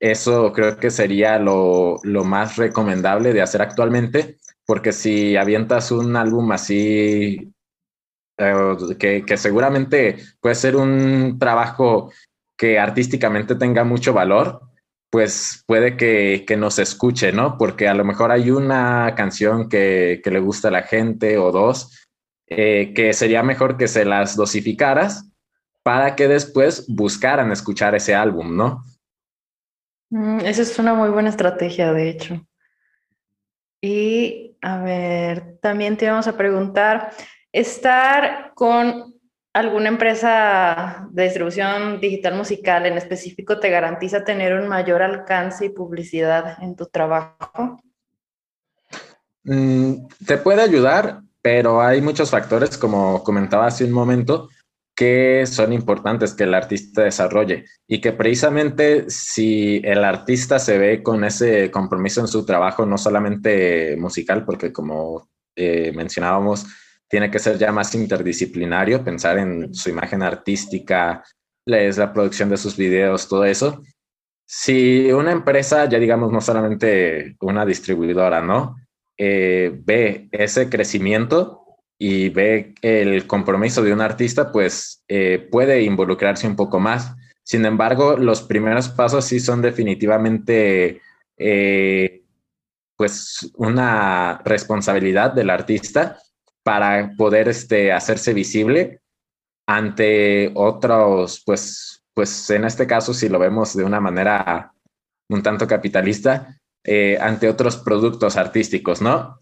[0.00, 6.16] Eso creo que sería lo, lo, más recomendable de hacer actualmente, porque si avientas un
[6.16, 7.52] álbum así,
[8.38, 12.12] eh, que, que seguramente puede ser un trabajo
[12.58, 14.60] que artísticamente tenga mucho valor,
[15.10, 17.56] pues puede que, que, nos escuche, ¿no?
[17.56, 21.52] Porque a lo mejor hay una canción que, que le gusta a la gente o
[21.52, 22.04] dos,
[22.48, 25.30] eh, que sería mejor que se las dosificaras
[25.82, 28.84] para que después buscaran escuchar ese álbum, ¿no?
[30.10, 32.46] Mm, esa es una muy buena estrategia, de hecho.
[33.80, 37.12] Y a ver, también te vamos a preguntar,
[37.52, 39.14] ¿estar con
[39.52, 45.70] alguna empresa de distribución digital musical en específico te garantiza tener un mayor alcance y
[45.70, 47.80] publicidad en tu trabajo?
[49.44, 54.48] Mm, te puede ayudar, pero hay muchos factores, como comentaba hace un momento,
[54.96, 61.02] que son importantes que el artista desarrolle y que precisamente si el artista se ve
[61.02, 66.66] con ese compromiso en su trabajo, no solamente musical, porque como eh, mencionábamos,
[67.08, 71.22] tiene que ser ya más interdisciplinario, pensar en su imagen artística,
[71.66, 73.82] es la producción de sus videos, todo eso.
[74.46, 78.76] Si una empresa, ya digamos, no solamente una distribuidora, ¿no?
[79.18, 81.64] eh, ve ese crecimiento
[81.98, 87.14] y ve el compromiso de un artista, pues eh, puede involucrarse un poco más.
[87.42, 91.00] Sin embargo, los primeros pasos sí son definitivamente
[91.38, 92.22] eh,
[92.96, 96.18] pues una responsabilidad del artista
[96.62, 99.00] para poder este, hacerse visible
[99.66, 104.72] ante otros, pues, pues en este caso, si lo vemos de una manera
[105.28, 109.40] un tanto capitalista, eh, ante otros productos artísticos, ¿no?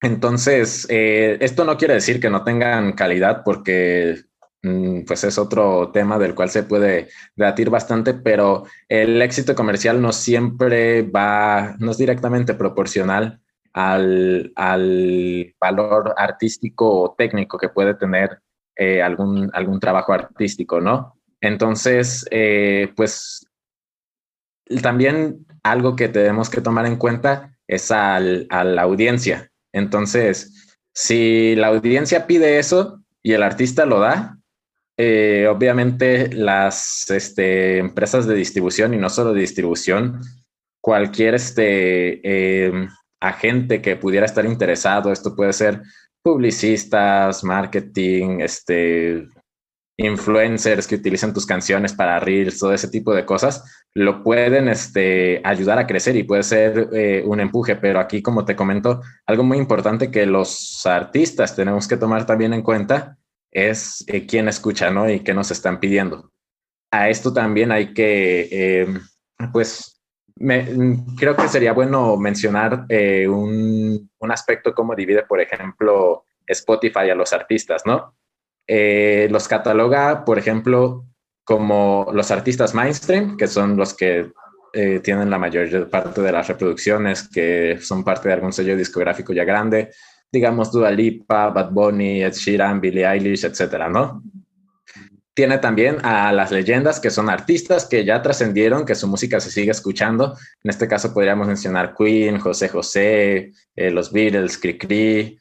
[0.00, 4.24] Entonces, eh, esto no quiere decir que no tengan calidad porque
[4.62, 10.02] mm, pues es otro tema del cual se puede debatir bastante, pero el éxito comercial
[10.02, 13.40] no siempre va, no es directamente proporcional
[13.72, 18.40] al, al valor artístico o técnico que puede tener
[18.76, 21.16] eh, algún, algún trabajo artístico, ¿no?
[21.40, 23.46] Entonces, eh, pues
[24.82, 29.50] también algo que tenemos que tomar en cuenta es al, a la audiencia.
[29.74, 34.38] Entonces, si la audiencia pide eso y el artista lo da,
[34.96, 40.20] eh, obviamente las este, empresas de distribución y no solo de distribución,
[40.80, 42.88] cualquier este, eh,
[43.20, 45.82] agente que pudiera estar interesado, esto puede ser
[46.22, 49.26] publicistas, marketing, este,
[49.96, 55.40] influencers que utilizan tus canciones para reels, todo ese tipo de cosas, lo pueden este,
[55.44, 57.76] ayudar a crecer y puede ser eh, un empuje.
[57.76, 62.52] Pero aquí, como te comento, algo muy importante que los artistas tenemos que tomar también
[62.54, 63.18] en cuenta
[63.54, 65.08] es eh, quién escucha, ¿no?
[65.08, 66.30] Y qué nos están pidiendo.
[66.90, 68.86] A esto también hay que, eh,
[69.52, 70.02] pues,
[70.36, 70.66] me,
[71.16, 77.14] creo que sería bueno mencionar eh, un, un aspecto como divide, por ejemplo, Spotify a
[77.14, 78.14] los artistas, ¿no?
[78.66, 81.04] Eh, los cataloga, por ejemplo,
[81.44, 84.30] como los artistas mainstream, que son los que
[84.72, 89.32] eh, tienen la mayor parte de las reproducciones, que son parte de algún sello discográfico
[89.32, 89.90] ya grande,
[90.32, 94.22] digamos Dua Lipa, Bad Bunny, Ed Sheeran, Billie Eilish, etcétera, ¿no?
[95.34, 99.50] Tiene también a las leyendas, que son artistas que ya trascendieron, que su música se
[99.50, 100.36] sigue escuchando.
[100.62, 105.38] En este caso podríamos mencionar Queen, José José, eh, los Beatles, Cricri,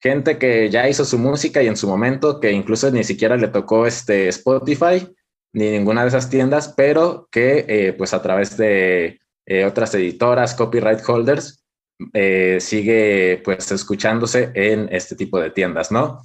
[0.00, 3.48] gente que ya hizo su música y en su momento que incluso ni siquiera le
[3.48, 5.06] tocó este Spotify
[5.52, 10.54] ni ninguna de esas tiendas, pero que eh, pues a través de eh, otras editoras,
[10.54, 11.64] copyright holders,
[12.12, 16.22] eh, sigue pues escuchándose en este tipo de tiendas, ¿no?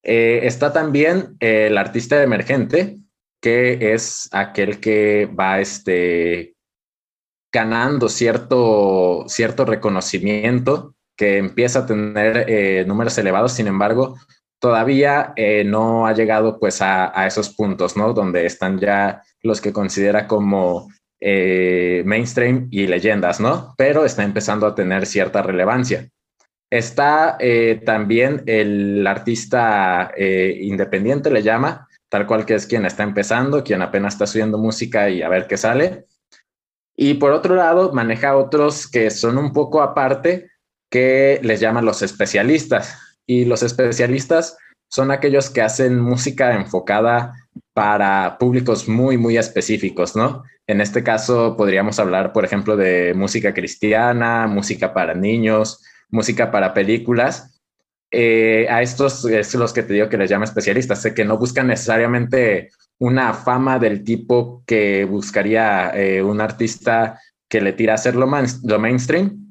[0.00, 2.96] está también el artista emergente,
[3.42, 6.54] que es aquel que va este,
[7.52, 14.16] ganando cierto, cierto reconocimiento, que empieza a tener eh, números elevados, sin embargo,
[14.60, 18.14] todavía eh, no ha llegado pues a, esos puntos, ¿no?
[18.14, 20.88] Donde están ya los que considera como
[21.20, 23.74] eh, mainstream y leyendas, ¿no?
[23.76, 26.08] Pero está empezando a tener cierta relevancia.
[26.70, 27.38] Está
[27.86, 34.12] también el artista independiente, le llama, tal cual que es quien está empezando, quien apenas
[34.12, 36.04] está subiendo música y a ver qué sale.
[36.94, 40.50] Y por otro lado, maneja otros que son un poco aparte,
[40.90, 42.98] que les llaman los especialistas.
[43.26, 44.56] Y los especialistas
[44.88, 47.34] son aquellos que hacen música enfocada
[47.74, 50.42] para públicos muy, muy específicos, ¿no?
[50.66, 56.74] En este caso podríamos hablar, por ejemplo, de música cristiana, música para niños, música para
[56.74, 57.60] películas.
[58.10, 61.36] Eh, a estos es los que te digo que les llamo especialistas, sé que no
[61.36, 67.96] buscan necesariamente una fama del tipo que buscaría eh, un artista que le tira a
[67.96, 69.47] hacer lo, mainstream,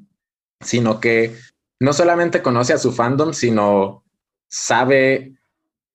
[0.60, 1.36] sino que
[1.80, 4.04] no solamente conoce a su fandom, sino
[4.48, 5.34] sabe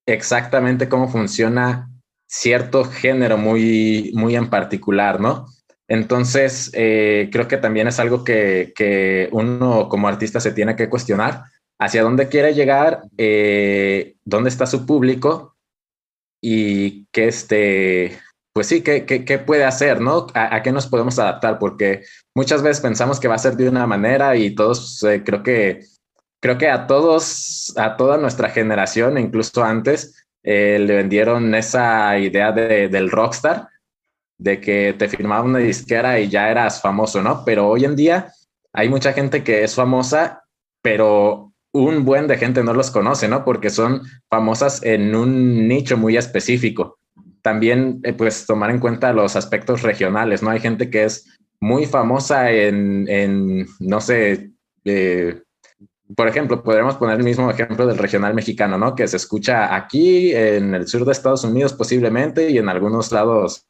[0.05, 1.89] exactamente cómo funciona
[2.27, 5.47] cierto género muy, muy en particular, ¿no?
[5.87, 10.89] Entonces, eh, creo que también es algo que, que, uno como artista se tiene que
[10.89, 11.43] cuestionar
[11.79, 15.55] hacia dónde quiere llegar, eh, dónde está su público
[16.41, 18.17] y que este,
[18.53, 20.27] pues sí, ¿qué, qué, puede hacer, no?
[20.35, 21.57] ¿A, qué nos podemos adaptar?
[21.57, 22.03] Porque
[22.35, 25.85] muchas veces pensamos que va a ser de una manera y todos, eh, creo que,
[26.39, 32.51] creo que a todos, a toda nuestra generación, incluso antes, eh, le vendieron esa idea
[32.51, 33.69] de, del rockstar,
[34.37, 37.43] de que te firmaba una disquera y ya eras famoso, ¿no?
[37.43, 38.33] Pero hoy en día
[38.71, 40.43] hay mucha gente que es famosa,
[40.83, 43.43] pero un buen de gente no los conoce, ¿no?
[43.43, 46.99] Porque son famosas en un nicho muy específico.
[47.43, 50.49] También, eh, pues, tomar en cuenta los aspectos regionales, ¿no?
[50.49, 51.29] Hay gente que es
[51.59, 54.51] muy famosa en, no sé,
[54.85, 55.43] eh,
[56.15, 58.95] por ejemplo, podríamos poner el mismo ejemplo del regional mexicano, ¿no?
[58.95, 63.67] Que se escucha aquí en el sur de Estados Unidos posiblemente y en algunos lados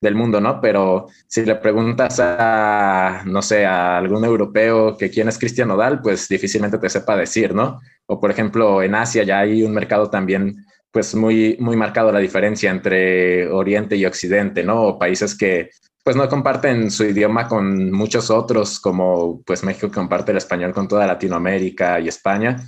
[0.00, 0.60] del mundo, ¿no?
[0.60, 6.00] Pero si le preguntas a, no sé, a algún europeo que quién es Cristian Nodal,
[6.00, 7.80] pues difícilmente te sepa decir, ¿no?
[8.06, 12.20] O por ejemplo, en Asia ya hay un mercado también, pues muy, muy marcado la
[12.20, 14.96] diferencia entre Oriente y Occidente, ¿no?
[14.96, 15.70] Países que
[16.04, 20.86] pues no comparten su idioma con muchos otros, como pues México comparte el español con
[20.86, 22.64] toda Latinoamérica y España,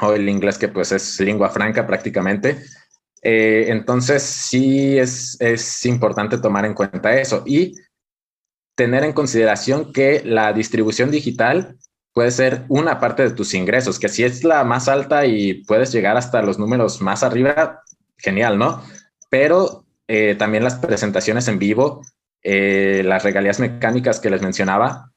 [0.00, 2.62] o el inglés que pues es lengua franca prácticamente.
[3.20, 7.74] Eh, entonces, sí es, es importante tomar en cuenta eso y
[8.74, 11.76] tener en consideración que la distribución digital
[12.14, 15.92] puede ser una parte de tus ingresos, que si es la más alta y puedes
[15.92, 17.82] llegar hasta los números más arriba,
[18.16, 18.82] genial, ¿no?
[19.28, 22.02] Pero eh, también las presentaciones en vivo,
[22.42, 25.12] eh, las regalías mecánicas que les mencionaba,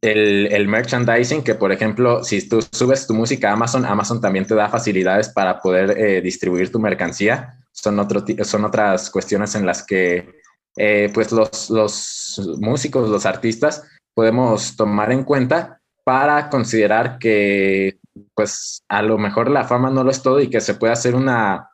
[0.00, 4.54] el, merchandising, que por ejemplo, si tú subes tu música a Amazon, Amazon también te
[4.54, 7.58] da facilidades para poder eh, distribuir tu mercancía.
[7.72, 10.40] Son, otro, son otras cuestiones en las que
[10.76, 13.82] eh, pues los, los músicos, los artistas,
[14.14, 17.98] podemos tomar en cuenta para considerar que
[18.34, 21.14] pues a lo mejor la fama no lo es todo y que se puede hacer
[21.14, 21.68] una,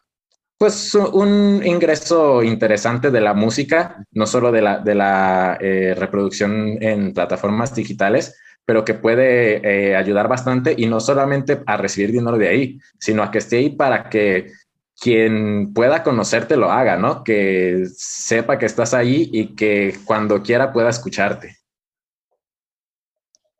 [0.58, 6.82] pues un ingreso interesante de la música, no solo de la, de la eh, reproducción
[6.82, 12.36] en plataformas digitales, pero que puede eh, ayudar bastante y no solamente a recibir dinero
[12.36, 14.48] de ahí, sino a que esté ahí para que
[15.00, 17.22] quien pueda conocerte lo haga, ¿no?
[17.22, 21.63] Que sepa que estás ahí y que cuando quiera pueda escucharte.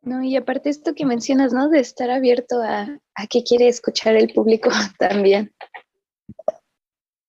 [0.05, 1.67] No, y aparte esto que mencionas, ¿no?
[1.67, 5.51] De estar abierto a, a qué quiere escuchar el público también.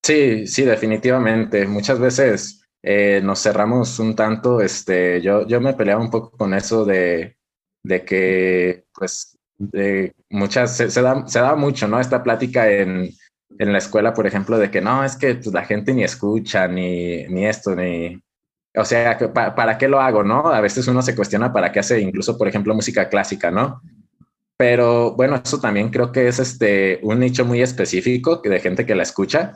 [0.04, 1.66] Sí, sí, definitivamente.
[1.66, 4.60] Muchas veces eh, nos cerramos un tanto.
[4.60, 7.38] Este, yo, yo me peleaba un poco con eso de,
[7.82, 11.98] de que, pues, de muchas, se, da, se da mucho, ¿no?
[11.98, 13.08] Esta plática en,
[13.58, 16.68] en la escuela, por ejemplo, de que no, es que pues, la gente ni escucha,
[16.68, 18.22] ni, ni esto, ni...
[18.76, 20.48] O sea, ¿para qué lo hago, no?
[20.48, 23.80] A veces uno se cuestiona para qué hace incluso, por ejemplo, música clásica, ¿no?
[24.58, 28.94] Pero bueno, eso también creo que es este, un nicho muy específico de gente que
[28.94, 29.54] la escucha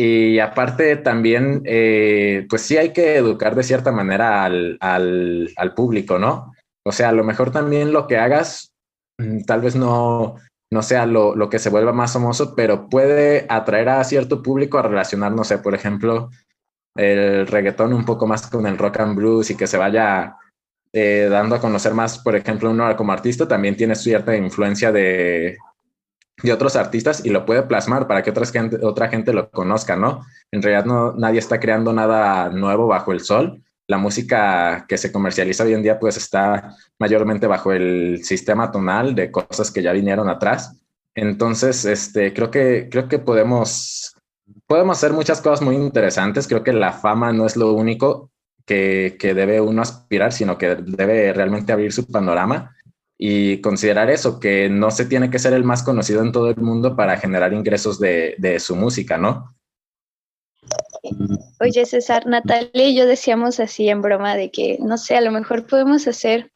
[0.00, 5.74] y aparte también, eh, pues sí hay que educar de cierta manera al, al, al,
[5.74, 6.52] público, ¿no?
[6.86, 8.72] O sea, a lo mejor también lo que hagas
[9.18, 10.36] mm, tal vez no,
[10.70, 14.78] no sea lo, lo, que se vuelva más famoso, pero puede atraer a cierto público
[14.78, 16.30] a relacionar, no sé, por ejemplo,
[16.98, 20.36] el reggaetón un poco más con el rock and blues y que se vaya
[20.92, 25.56] eh, dando a conocer más, por ejemplo, uno como artista también tiene cierta influencia de,
[26.42, 29.96] de otros artistas y lo puede plasmar para que otra gente, otra gente lo conozca,
[29.96, 30.26] ¿no?
[30.50, 33.62] En realidad no, nadie está creando nada nuevo bajo el sol.
[33.86, 39.14] La música que se comercializa hoy en día pues está mayormente bajo el sistema tonal
[39.14, 40.76] de cosas que ya vinieron atrás.
[41.14, 44.14] Entonces, este, creo que, creo que podemos,
[44.68, 46.46] podemos hacer muchas cosas muy interesantes.
[46.46, 48.30] Creo que la fama no es lo único
[48.64, 52.76] que, que debe uno aspirar, sino que debe realmente abrir su panorama
[53.18, 56.56] y considerar eso, que no se tiene que ser el más conocido en todo el
[56.58, 59.56] mundo para generar ingresos de, de su música, ¿no?
[61.60, 65.32] Oye, César, Natalia y yo decíamos así en broma de que, no sé, a lo
[65.32, 66.52] mejor podemos hacer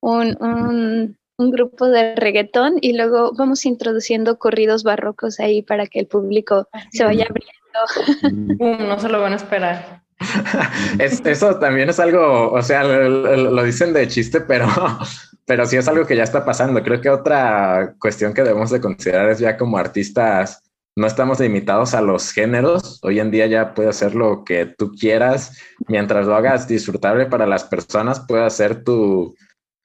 [0.00, 6.06] un, un grupo de reggaetón y luego vamos introduciendo corridos barrocos ahí para que el
[6.06, 8.58] público se vaya abriendo.
[8.86, 10.02] no se lo van a esperar.
[10.98, 14.68] eso también es algo, o sea, lo, dicen de chiste, pero,
[15.46, 16.82] pero sí es algo que ya está pasando.
[16.82, 20.62] Creo que otra cuestión que debemos de considerar es ya como artistas,
[20.94, 23.00] no estamos limitados a los géneros.
[23.02, 25.58] Hoy en día ya puedes hacer lo que tú quieras.
[25.88, 29.34] Mientras lo hagas disfrutable para las personas, puedes hacer tu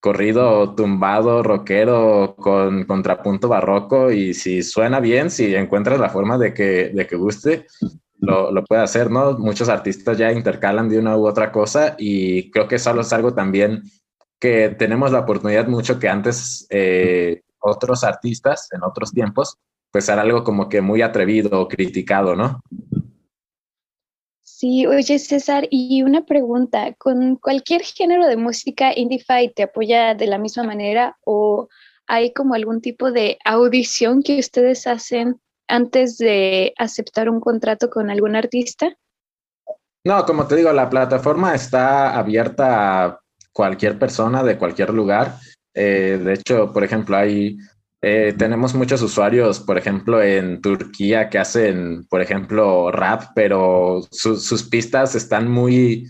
[0.07, 4.09] corrido tumbado, rockero, con contrapunto barroco.
[4.09, 7.65] Y si suena bien, si encuentras la forma de que, de que guste,
[8.19, 9.37] lo, lo, puede hacer, ¿no?
[9.37, 13.33] Muchos artistas ya intercalan de una u otra cosa y creo que solo es algo
[13.33, 13.83] también
[14.39, 19.57] que tenemos la oportunidad mucho que antes eh, otros artistas en otros tiempos,
[19.91, 22.61] pues era algo como que muy atrevido o criticado, ¿no?
[24.59, 30.25] Sí, oye César, y una pregunta, ¿con cualquier género de música Indify te apoya de
[30.25, 31.69] la misma manera o
[32.07, 38.09] hay como algún tipo de audición que ustedes hacen antes de aceptar un contrato con
[38.09, 38.97] algún artista?
[40.03, 43.19] No, como te digo, la plataforma está abierta a
[43.53, 45.35] cualquier persona de cualquier lugar.
[45.75, 47.59] Eh, de hecho, por ejemplo, hay,
[48.07, 54.63] eh, tenemos muchos usuarios, por ejemplo, en Turquía que hacen, por ejemplo, rap, pero sus
[54.63, 56.07] pistas están muy,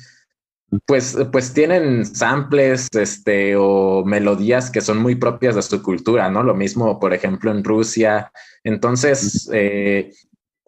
[0.85, 6.43] pues, pues tienen samples este, o melodías que son muy propias de su cultura, ¿no?
[6.43, 8.31] Lo mismo, por ejemplo, en Rusia.
[8.63, 10.11] Entonces, eh,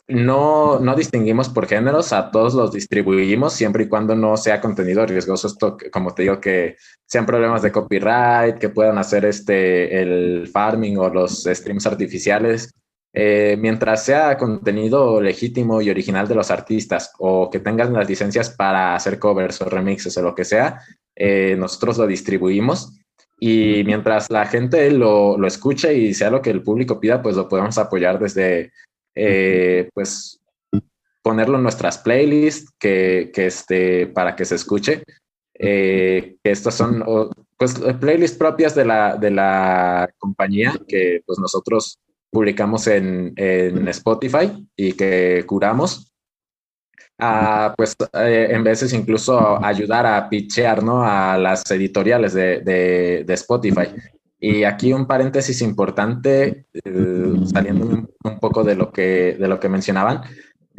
[0.09, 5.05] no, no distinguimos por géneros, a todos los distribuimos siempre y cuando no sea contenido
[5.05, 5.47] riesgoso.
[5.47, 10.97] Esto, como te digo, que sean problemas de copyright, que puedan hacer este, el farming
[10.97, 12.73] o los streams artificiales.
[13.13, 18.51] Eh, mientras sea contenido legítimo y original de los artistas o que tengan las licencias
[18.51, 20.81] para hacer covers o remixes o lo que sea,
[21.15, 22.99] eh, nosotros lo distribuimos.
[23.39, 27.35] Y mientras la gente lo, lo, escuche y sea lo que el público pida, pues
[27.35, 28.71] lo podemos apoyar desde,
[29.19, 30.39] eh, pues,
[31.21, 35.03] ponerlo en nuestras playlists que, que este, para que se escuche.
[35.53, 37.03] que estas son,
[37.57, 41.99] pues, playlists propias de la, de la compañía que, pues, nosotros
[42.31, 46.09] publicamos en, en Spotify y que curamos,
[47.19, 51.03] a, pues eh, en veces incluso ayudar a pitchear ¿no?
[51.03, 53.87] a las editoriales de, de, de Spotify.
[54.39, 59.59] Y aquí un paréntesis importante, eh, saliendo un, un, poco de lo que, de lo
[59.59, 60.21] que mencionaban.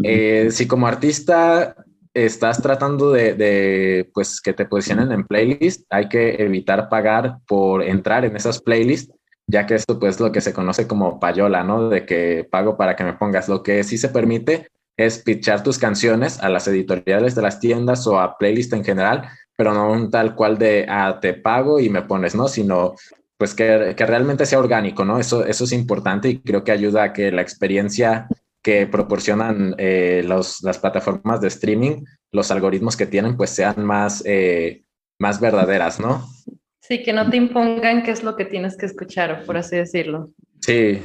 [0.02, 1.76] Eh, si como artista
[2.14, 7.82] estás tratando de, de, pues, que te posicionen en playlist, hay que evitar pagar por
[7.82, 9.14] entrar en esas playlists
[9.50, 11.88] ya que esto pues lo que se conoce como payola, ¿no?
[11.88, 13.48] De que pago para que me pongas.
[13.48, 18.06] Lo que sí se permite es pitchar tus canciones a las editoriales de las tiendas
[18.06, 21.88] o a playlist en general, pero no un tal cual de, ah, te pago y
[21.88, 22.48] me pones, ¿no?
[22.48, 22.94] Sino
[23.40, 25.18] pues que, que realmente sea orgánico, ¿no?
[25.18, 28.28] Eso, eso es importante y creo que ayuda a que la experiencia
[28.62, 34.22] que proporcionan eh, los, las plataformas de streaming, los algoritmos que tienen, pues sean más,
[34.26, 34.82] eh,
[35.18, 36.28] más verdaderas, ¿no?
[36.80, 40.28] Sí, que no te impongan qué es lo que tienes que escuchar, por así decirlo.
[40.60, 41.00] Sí.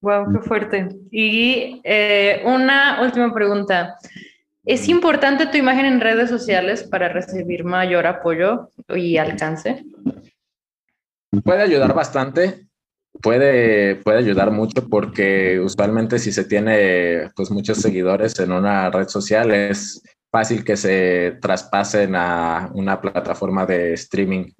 [0.00, 0.88] Wow, qué fuerte.
[1.12, 3.98] Y eh, una última pregunta.
[4.64, 9.84] ¿Es importante tu imagen en redes sociales para recibir mayor apoyo y alcance?
[11.42, 12.68] Puede ayudar bastante.
[13.22, 19.08] Puede, puede ayudar mucho porque usualmente si se tiene pues muchos seguidores en una red
[19.08, 24.50] social es fácil que se traspasen a una plataforma de streaming.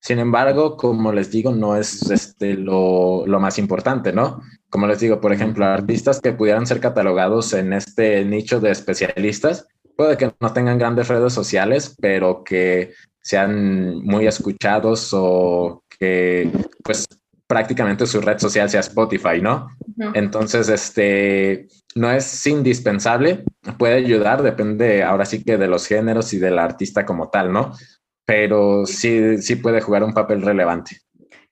[0.00, 4.42] Sin embargo, como les digo, no es este, lo, lo, más importante, ¿no?
[4.70, 9.66] Como les digo, por ejemplo, artistas que pudieran ser catalogados en este nicho de especialistas,
[9.96, 16.50] puede que no tengan grandes redes sociales, pero que sean muy escuchados o que
[16.82, 17.06] pues
[17.46, 19.68] prácticamente su red social sea Spotify, ¿no?
[19.78, 20.10] Uh -huh.
[20.14, 23.44] Entonces, este, no es indispensable,
[23.78, 27.72] puede ayudar, depende ahora sí que de los géneros y del artista como tal, ¿no?
[28.24, 30.96] Pero sí, sí puede jugar un papel relevante.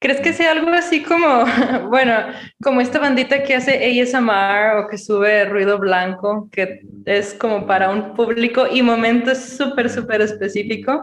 [0.01, 1.45] ¿Crees que sea algo así como,
[1.89, 2.13] bueno,
[2.61, 7.91] como esta bandita que hace ASMR o que sube ruido blanco, que es como para
[7.91, 11.01] un público y momentos súper, súper específico?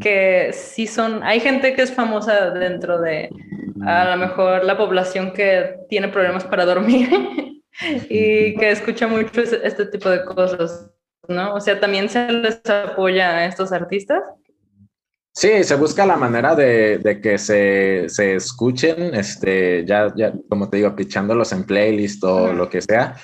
[0.00, 3.30] Que sí son, hay gente que es famosa dentro de
[3.84, 7.08] a lo mejor la población que tiene problemas para dormir
[8.08, 10.90] y que escucha mucho este tipo de cosas,
[11.28, 11.54] ¿no?
[11.54, 14.22] O sea, también se les apoya a estos artistas.
[15.34, 20.96] Sí, se busca la manera de, que se, escuchen, este, ya, ya, como te digo,
[20.96, 23.16] pichándolos en playlist o lo que sea,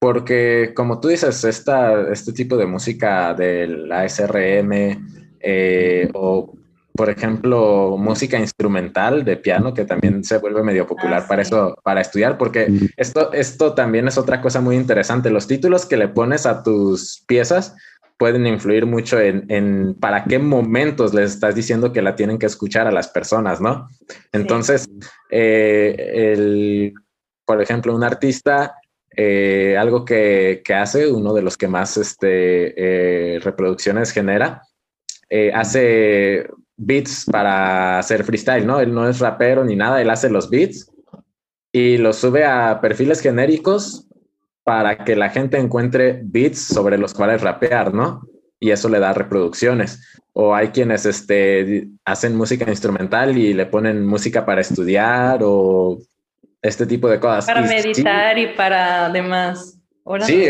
[0.00, 6.52] porque como tú dices, esta, este tipo de música del ASRM eh, o
[6.94, 11.74] por ejemplo, música instrumental de piano, que también se vuelve medio popular ah, para eso,
[11.82, 15.30] para estudiar, porque esto, esto también es otra cosa muy interesante.
[15.30, 17.74] Los títulos que le pones a tus piezas
[18.18, 22.86] pueden influir mucho en, para qué momentos les estás diciendo que la tienen que escuchar
[22.86, 23.88] a las personas, ¿no?
[24.30, 24.86] Entonces,
[25.30, 26.92] eh,
[27.46, 28.74] por ejemplo, un artista,
[29.16, 34.62] eh, algo que, hace, uno de los que más este, reproducciones genera,
[35.34, 38.80] eh, hace beats para hacer freestyle, ¿no?
[38.80, 40.92] Él no es rapero ni nada, él hace los beats
[41.72, 44.06] y los sube a perfiles genéricos
[44.62, 48.28] para que la gente encuentre beats sobre los cuales rapear, ¿no?
[48.60, 50.06] Y eso le da reproducciones.
[50.34, 55.98] O hay quienes este, hacen música instrumental y le ponen música para estudiar o
[56.60, 57.46] este tipo de cosas.
[57.46, 59.80] Para meditar y para demás.
[60.26, 60.44] sí,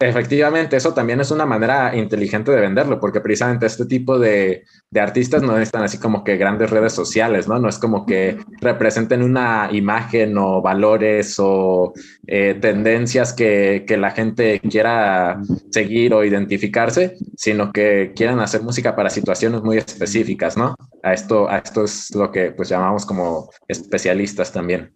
[0.00, 4.62] Efectivamente, eso también es una manera inteligente de venderlo, porque precisamente este tipo de,
[4.94, 7.58] artistas no están así como que grandes redes sociales, ¿no?
[7.58, 11.94] No es como que representen una imagen o valores o
[12.28, 15.40] eh, tendencias que, la gente quiera
[15.72, 20.76] seguir o identificarse, sino que quieran hacer música para situaciones muy específicas, ¿no?
[21.02, 24.92] A esto, a esto es lo que pues llamamos como especialistas también.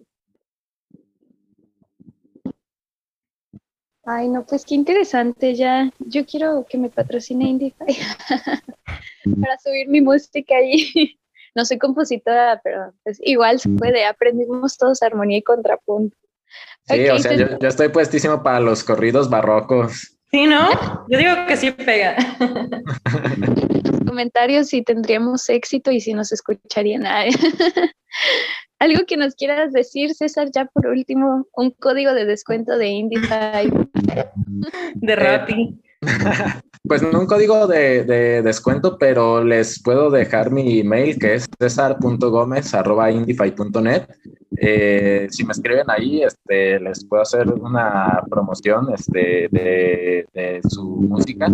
[4.04, 5.54] Ay, no, pues qué interesante.
[5.54, 7.86] Ya, yo quiero que me patrocine Indify
[9.40, 10.90] para subir mi música ahí.
[11.54, 14.06] No soy compositora, pero pues igual se puede.
[14.06, 16.16] Aprendimos todos armonía y contrapunto.
[16.84, 20.11] Sí, o sea, yo, estoy puestísimo para los corridos barrocos.
[20.32, 20.70] Sí, ¿no?
[21.08, 22.16] Yo digo que sí pega.
[24.12, 27.04] comentarios si tendríamos éxito y si nos escucharían.
[28.78, 33.72] Algo que nos quieras decir, César, ya por último, un código de descuento de Indify.
[34.94, 35.80] De Rappi.
[36.84, 44.02] Pues no un código de, descuento, pero les puedo dejar mi email que es cesar.gomez.indify.net.
[44.64, 51.48] Eh, si me escriben ahí, este, les puedo hacer una promoción este, de, su música.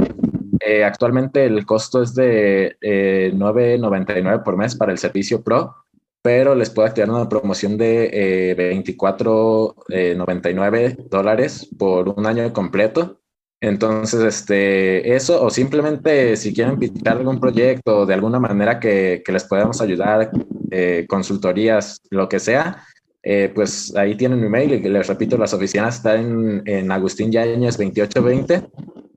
[0.61, 5.75] Eh, actualmente el costo es de eh, 9.99 por mes para el servicio Pro
[6.23, 13.21] pero les puedo activar una promoción de 24.99 eh, dólares por un año completo.
[13.61, 19.45] Entonces, este, eso, o simplemente si quieren visitar algún proyecto de alguna manera que, les
[19.45, 20.31] podamos ayudar,
[20.71, 22.85] eh, consultorías, lo que sea,
[23.23, 27.77] eh, pues ahí tienen mi mail y les repito, las oficinas están en, Agustín Yáñez
[27.77, 28.71] 2820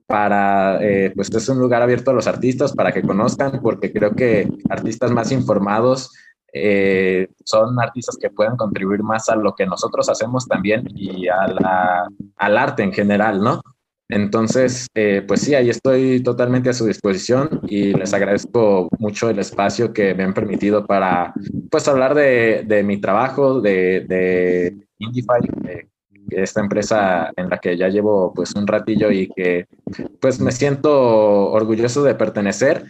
[0.06, 0.78] para,
[1.14, 5.10] pues es un lugar abierto a los artistas para que conozcan, porque creo que artistas
[5.10, 6.10] más informados
[6.52, 11.46] eh, son artistas que pueden contribuir más a lo que nosotros hacemos también y a
[11.46, 13.62] la, al arte en general, ¿no?
[14.12, 19.38] Entonces, eh, pues sí, ahí estoy totalmente a su disposición y les agradezco mucho el
[19.38, 21.32] espacio que me han permitido para,
[21.70, 25.40] pues, hablar de, de mi trabajo, de, de Indify,
[26.30, 29.66] esta empresa en la que ya llevo pues un ratillo y que
[30.20, 32.84] pues me siento orgulloso de pertenecer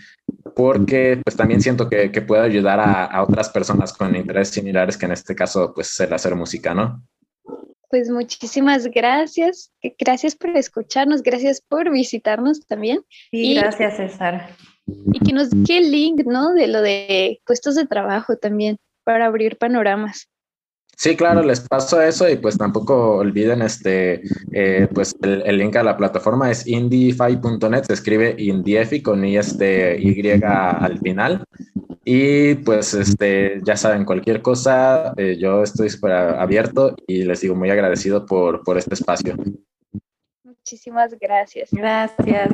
[0.54, 5.06] porque pues también siento que, que puedo ayudar a, otras personas con intereses similares que
[5.06, 7.02] en este caso pues el hacer música, ¿no?
[7.92, 13.04] Pues muchísimas gracias, gracias por escucharnos, gracias por visitarnos también.
[13.30, 14.48] y, gracias César.
[14.86, 16.54] Y que nos dé el link, ¿no?
[16.54, 20.30] De lo de puestos de trabajo también, para abrir panoramas.
[21.02, 24.22] Sí, claro, les paso eso y pues tampoco olviden este,
[24.52, 30.00] eh, pues el, link a la plataforma es indify.net, se escribe indiefi con y este
[30.00, 31.44] y al final.
[32.04, 37.56] Y pues este, ya saben, cualquier cosa, eh, yo estoy súper abierto y les digo
[37.56, 39.34] muy agradecido por, por este espacio.
[40.44, 41.70] Muchísimas gracias.
[41.72, 42.48] Gracias.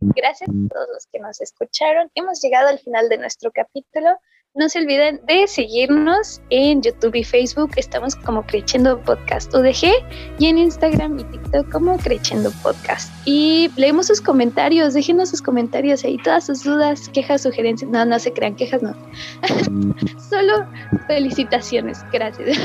[0.00, 2.10] Gracias a todos los que nos escucharon.
[2.14, 4.16] Hemos llegado al final de nuestro capítulo.
[4.54, 7.70] No se olviden de seguirnos en YouTube y Facebook.
[7.76, 9.94] Estamos como Creciendo Podcast UDG
[10.38, 13.10] y en Instagram y TikTok como Creciendo Podcast.
[13.24, 14.92] Y leemos sus comentarios.
[14.92, 17.90] Déjenos sus comentarios ahí, todas sus dudas, quejas, sugerencias.
[17.90, 18.94] No, no se crean quejas, no.
[20.28, 20.66] Solo
[21.06, 22.04] felicitaciones.
[22.12, 22.58] Gracias.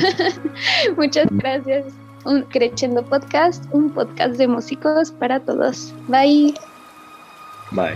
[0.98, 1.86] Muchas gracias.
[2.26, 5.94] Un Creciendo Podcast, un podcast de músicos para todos.
[6.10, 6.54] Bye.
[7.72, 7.96] Bye.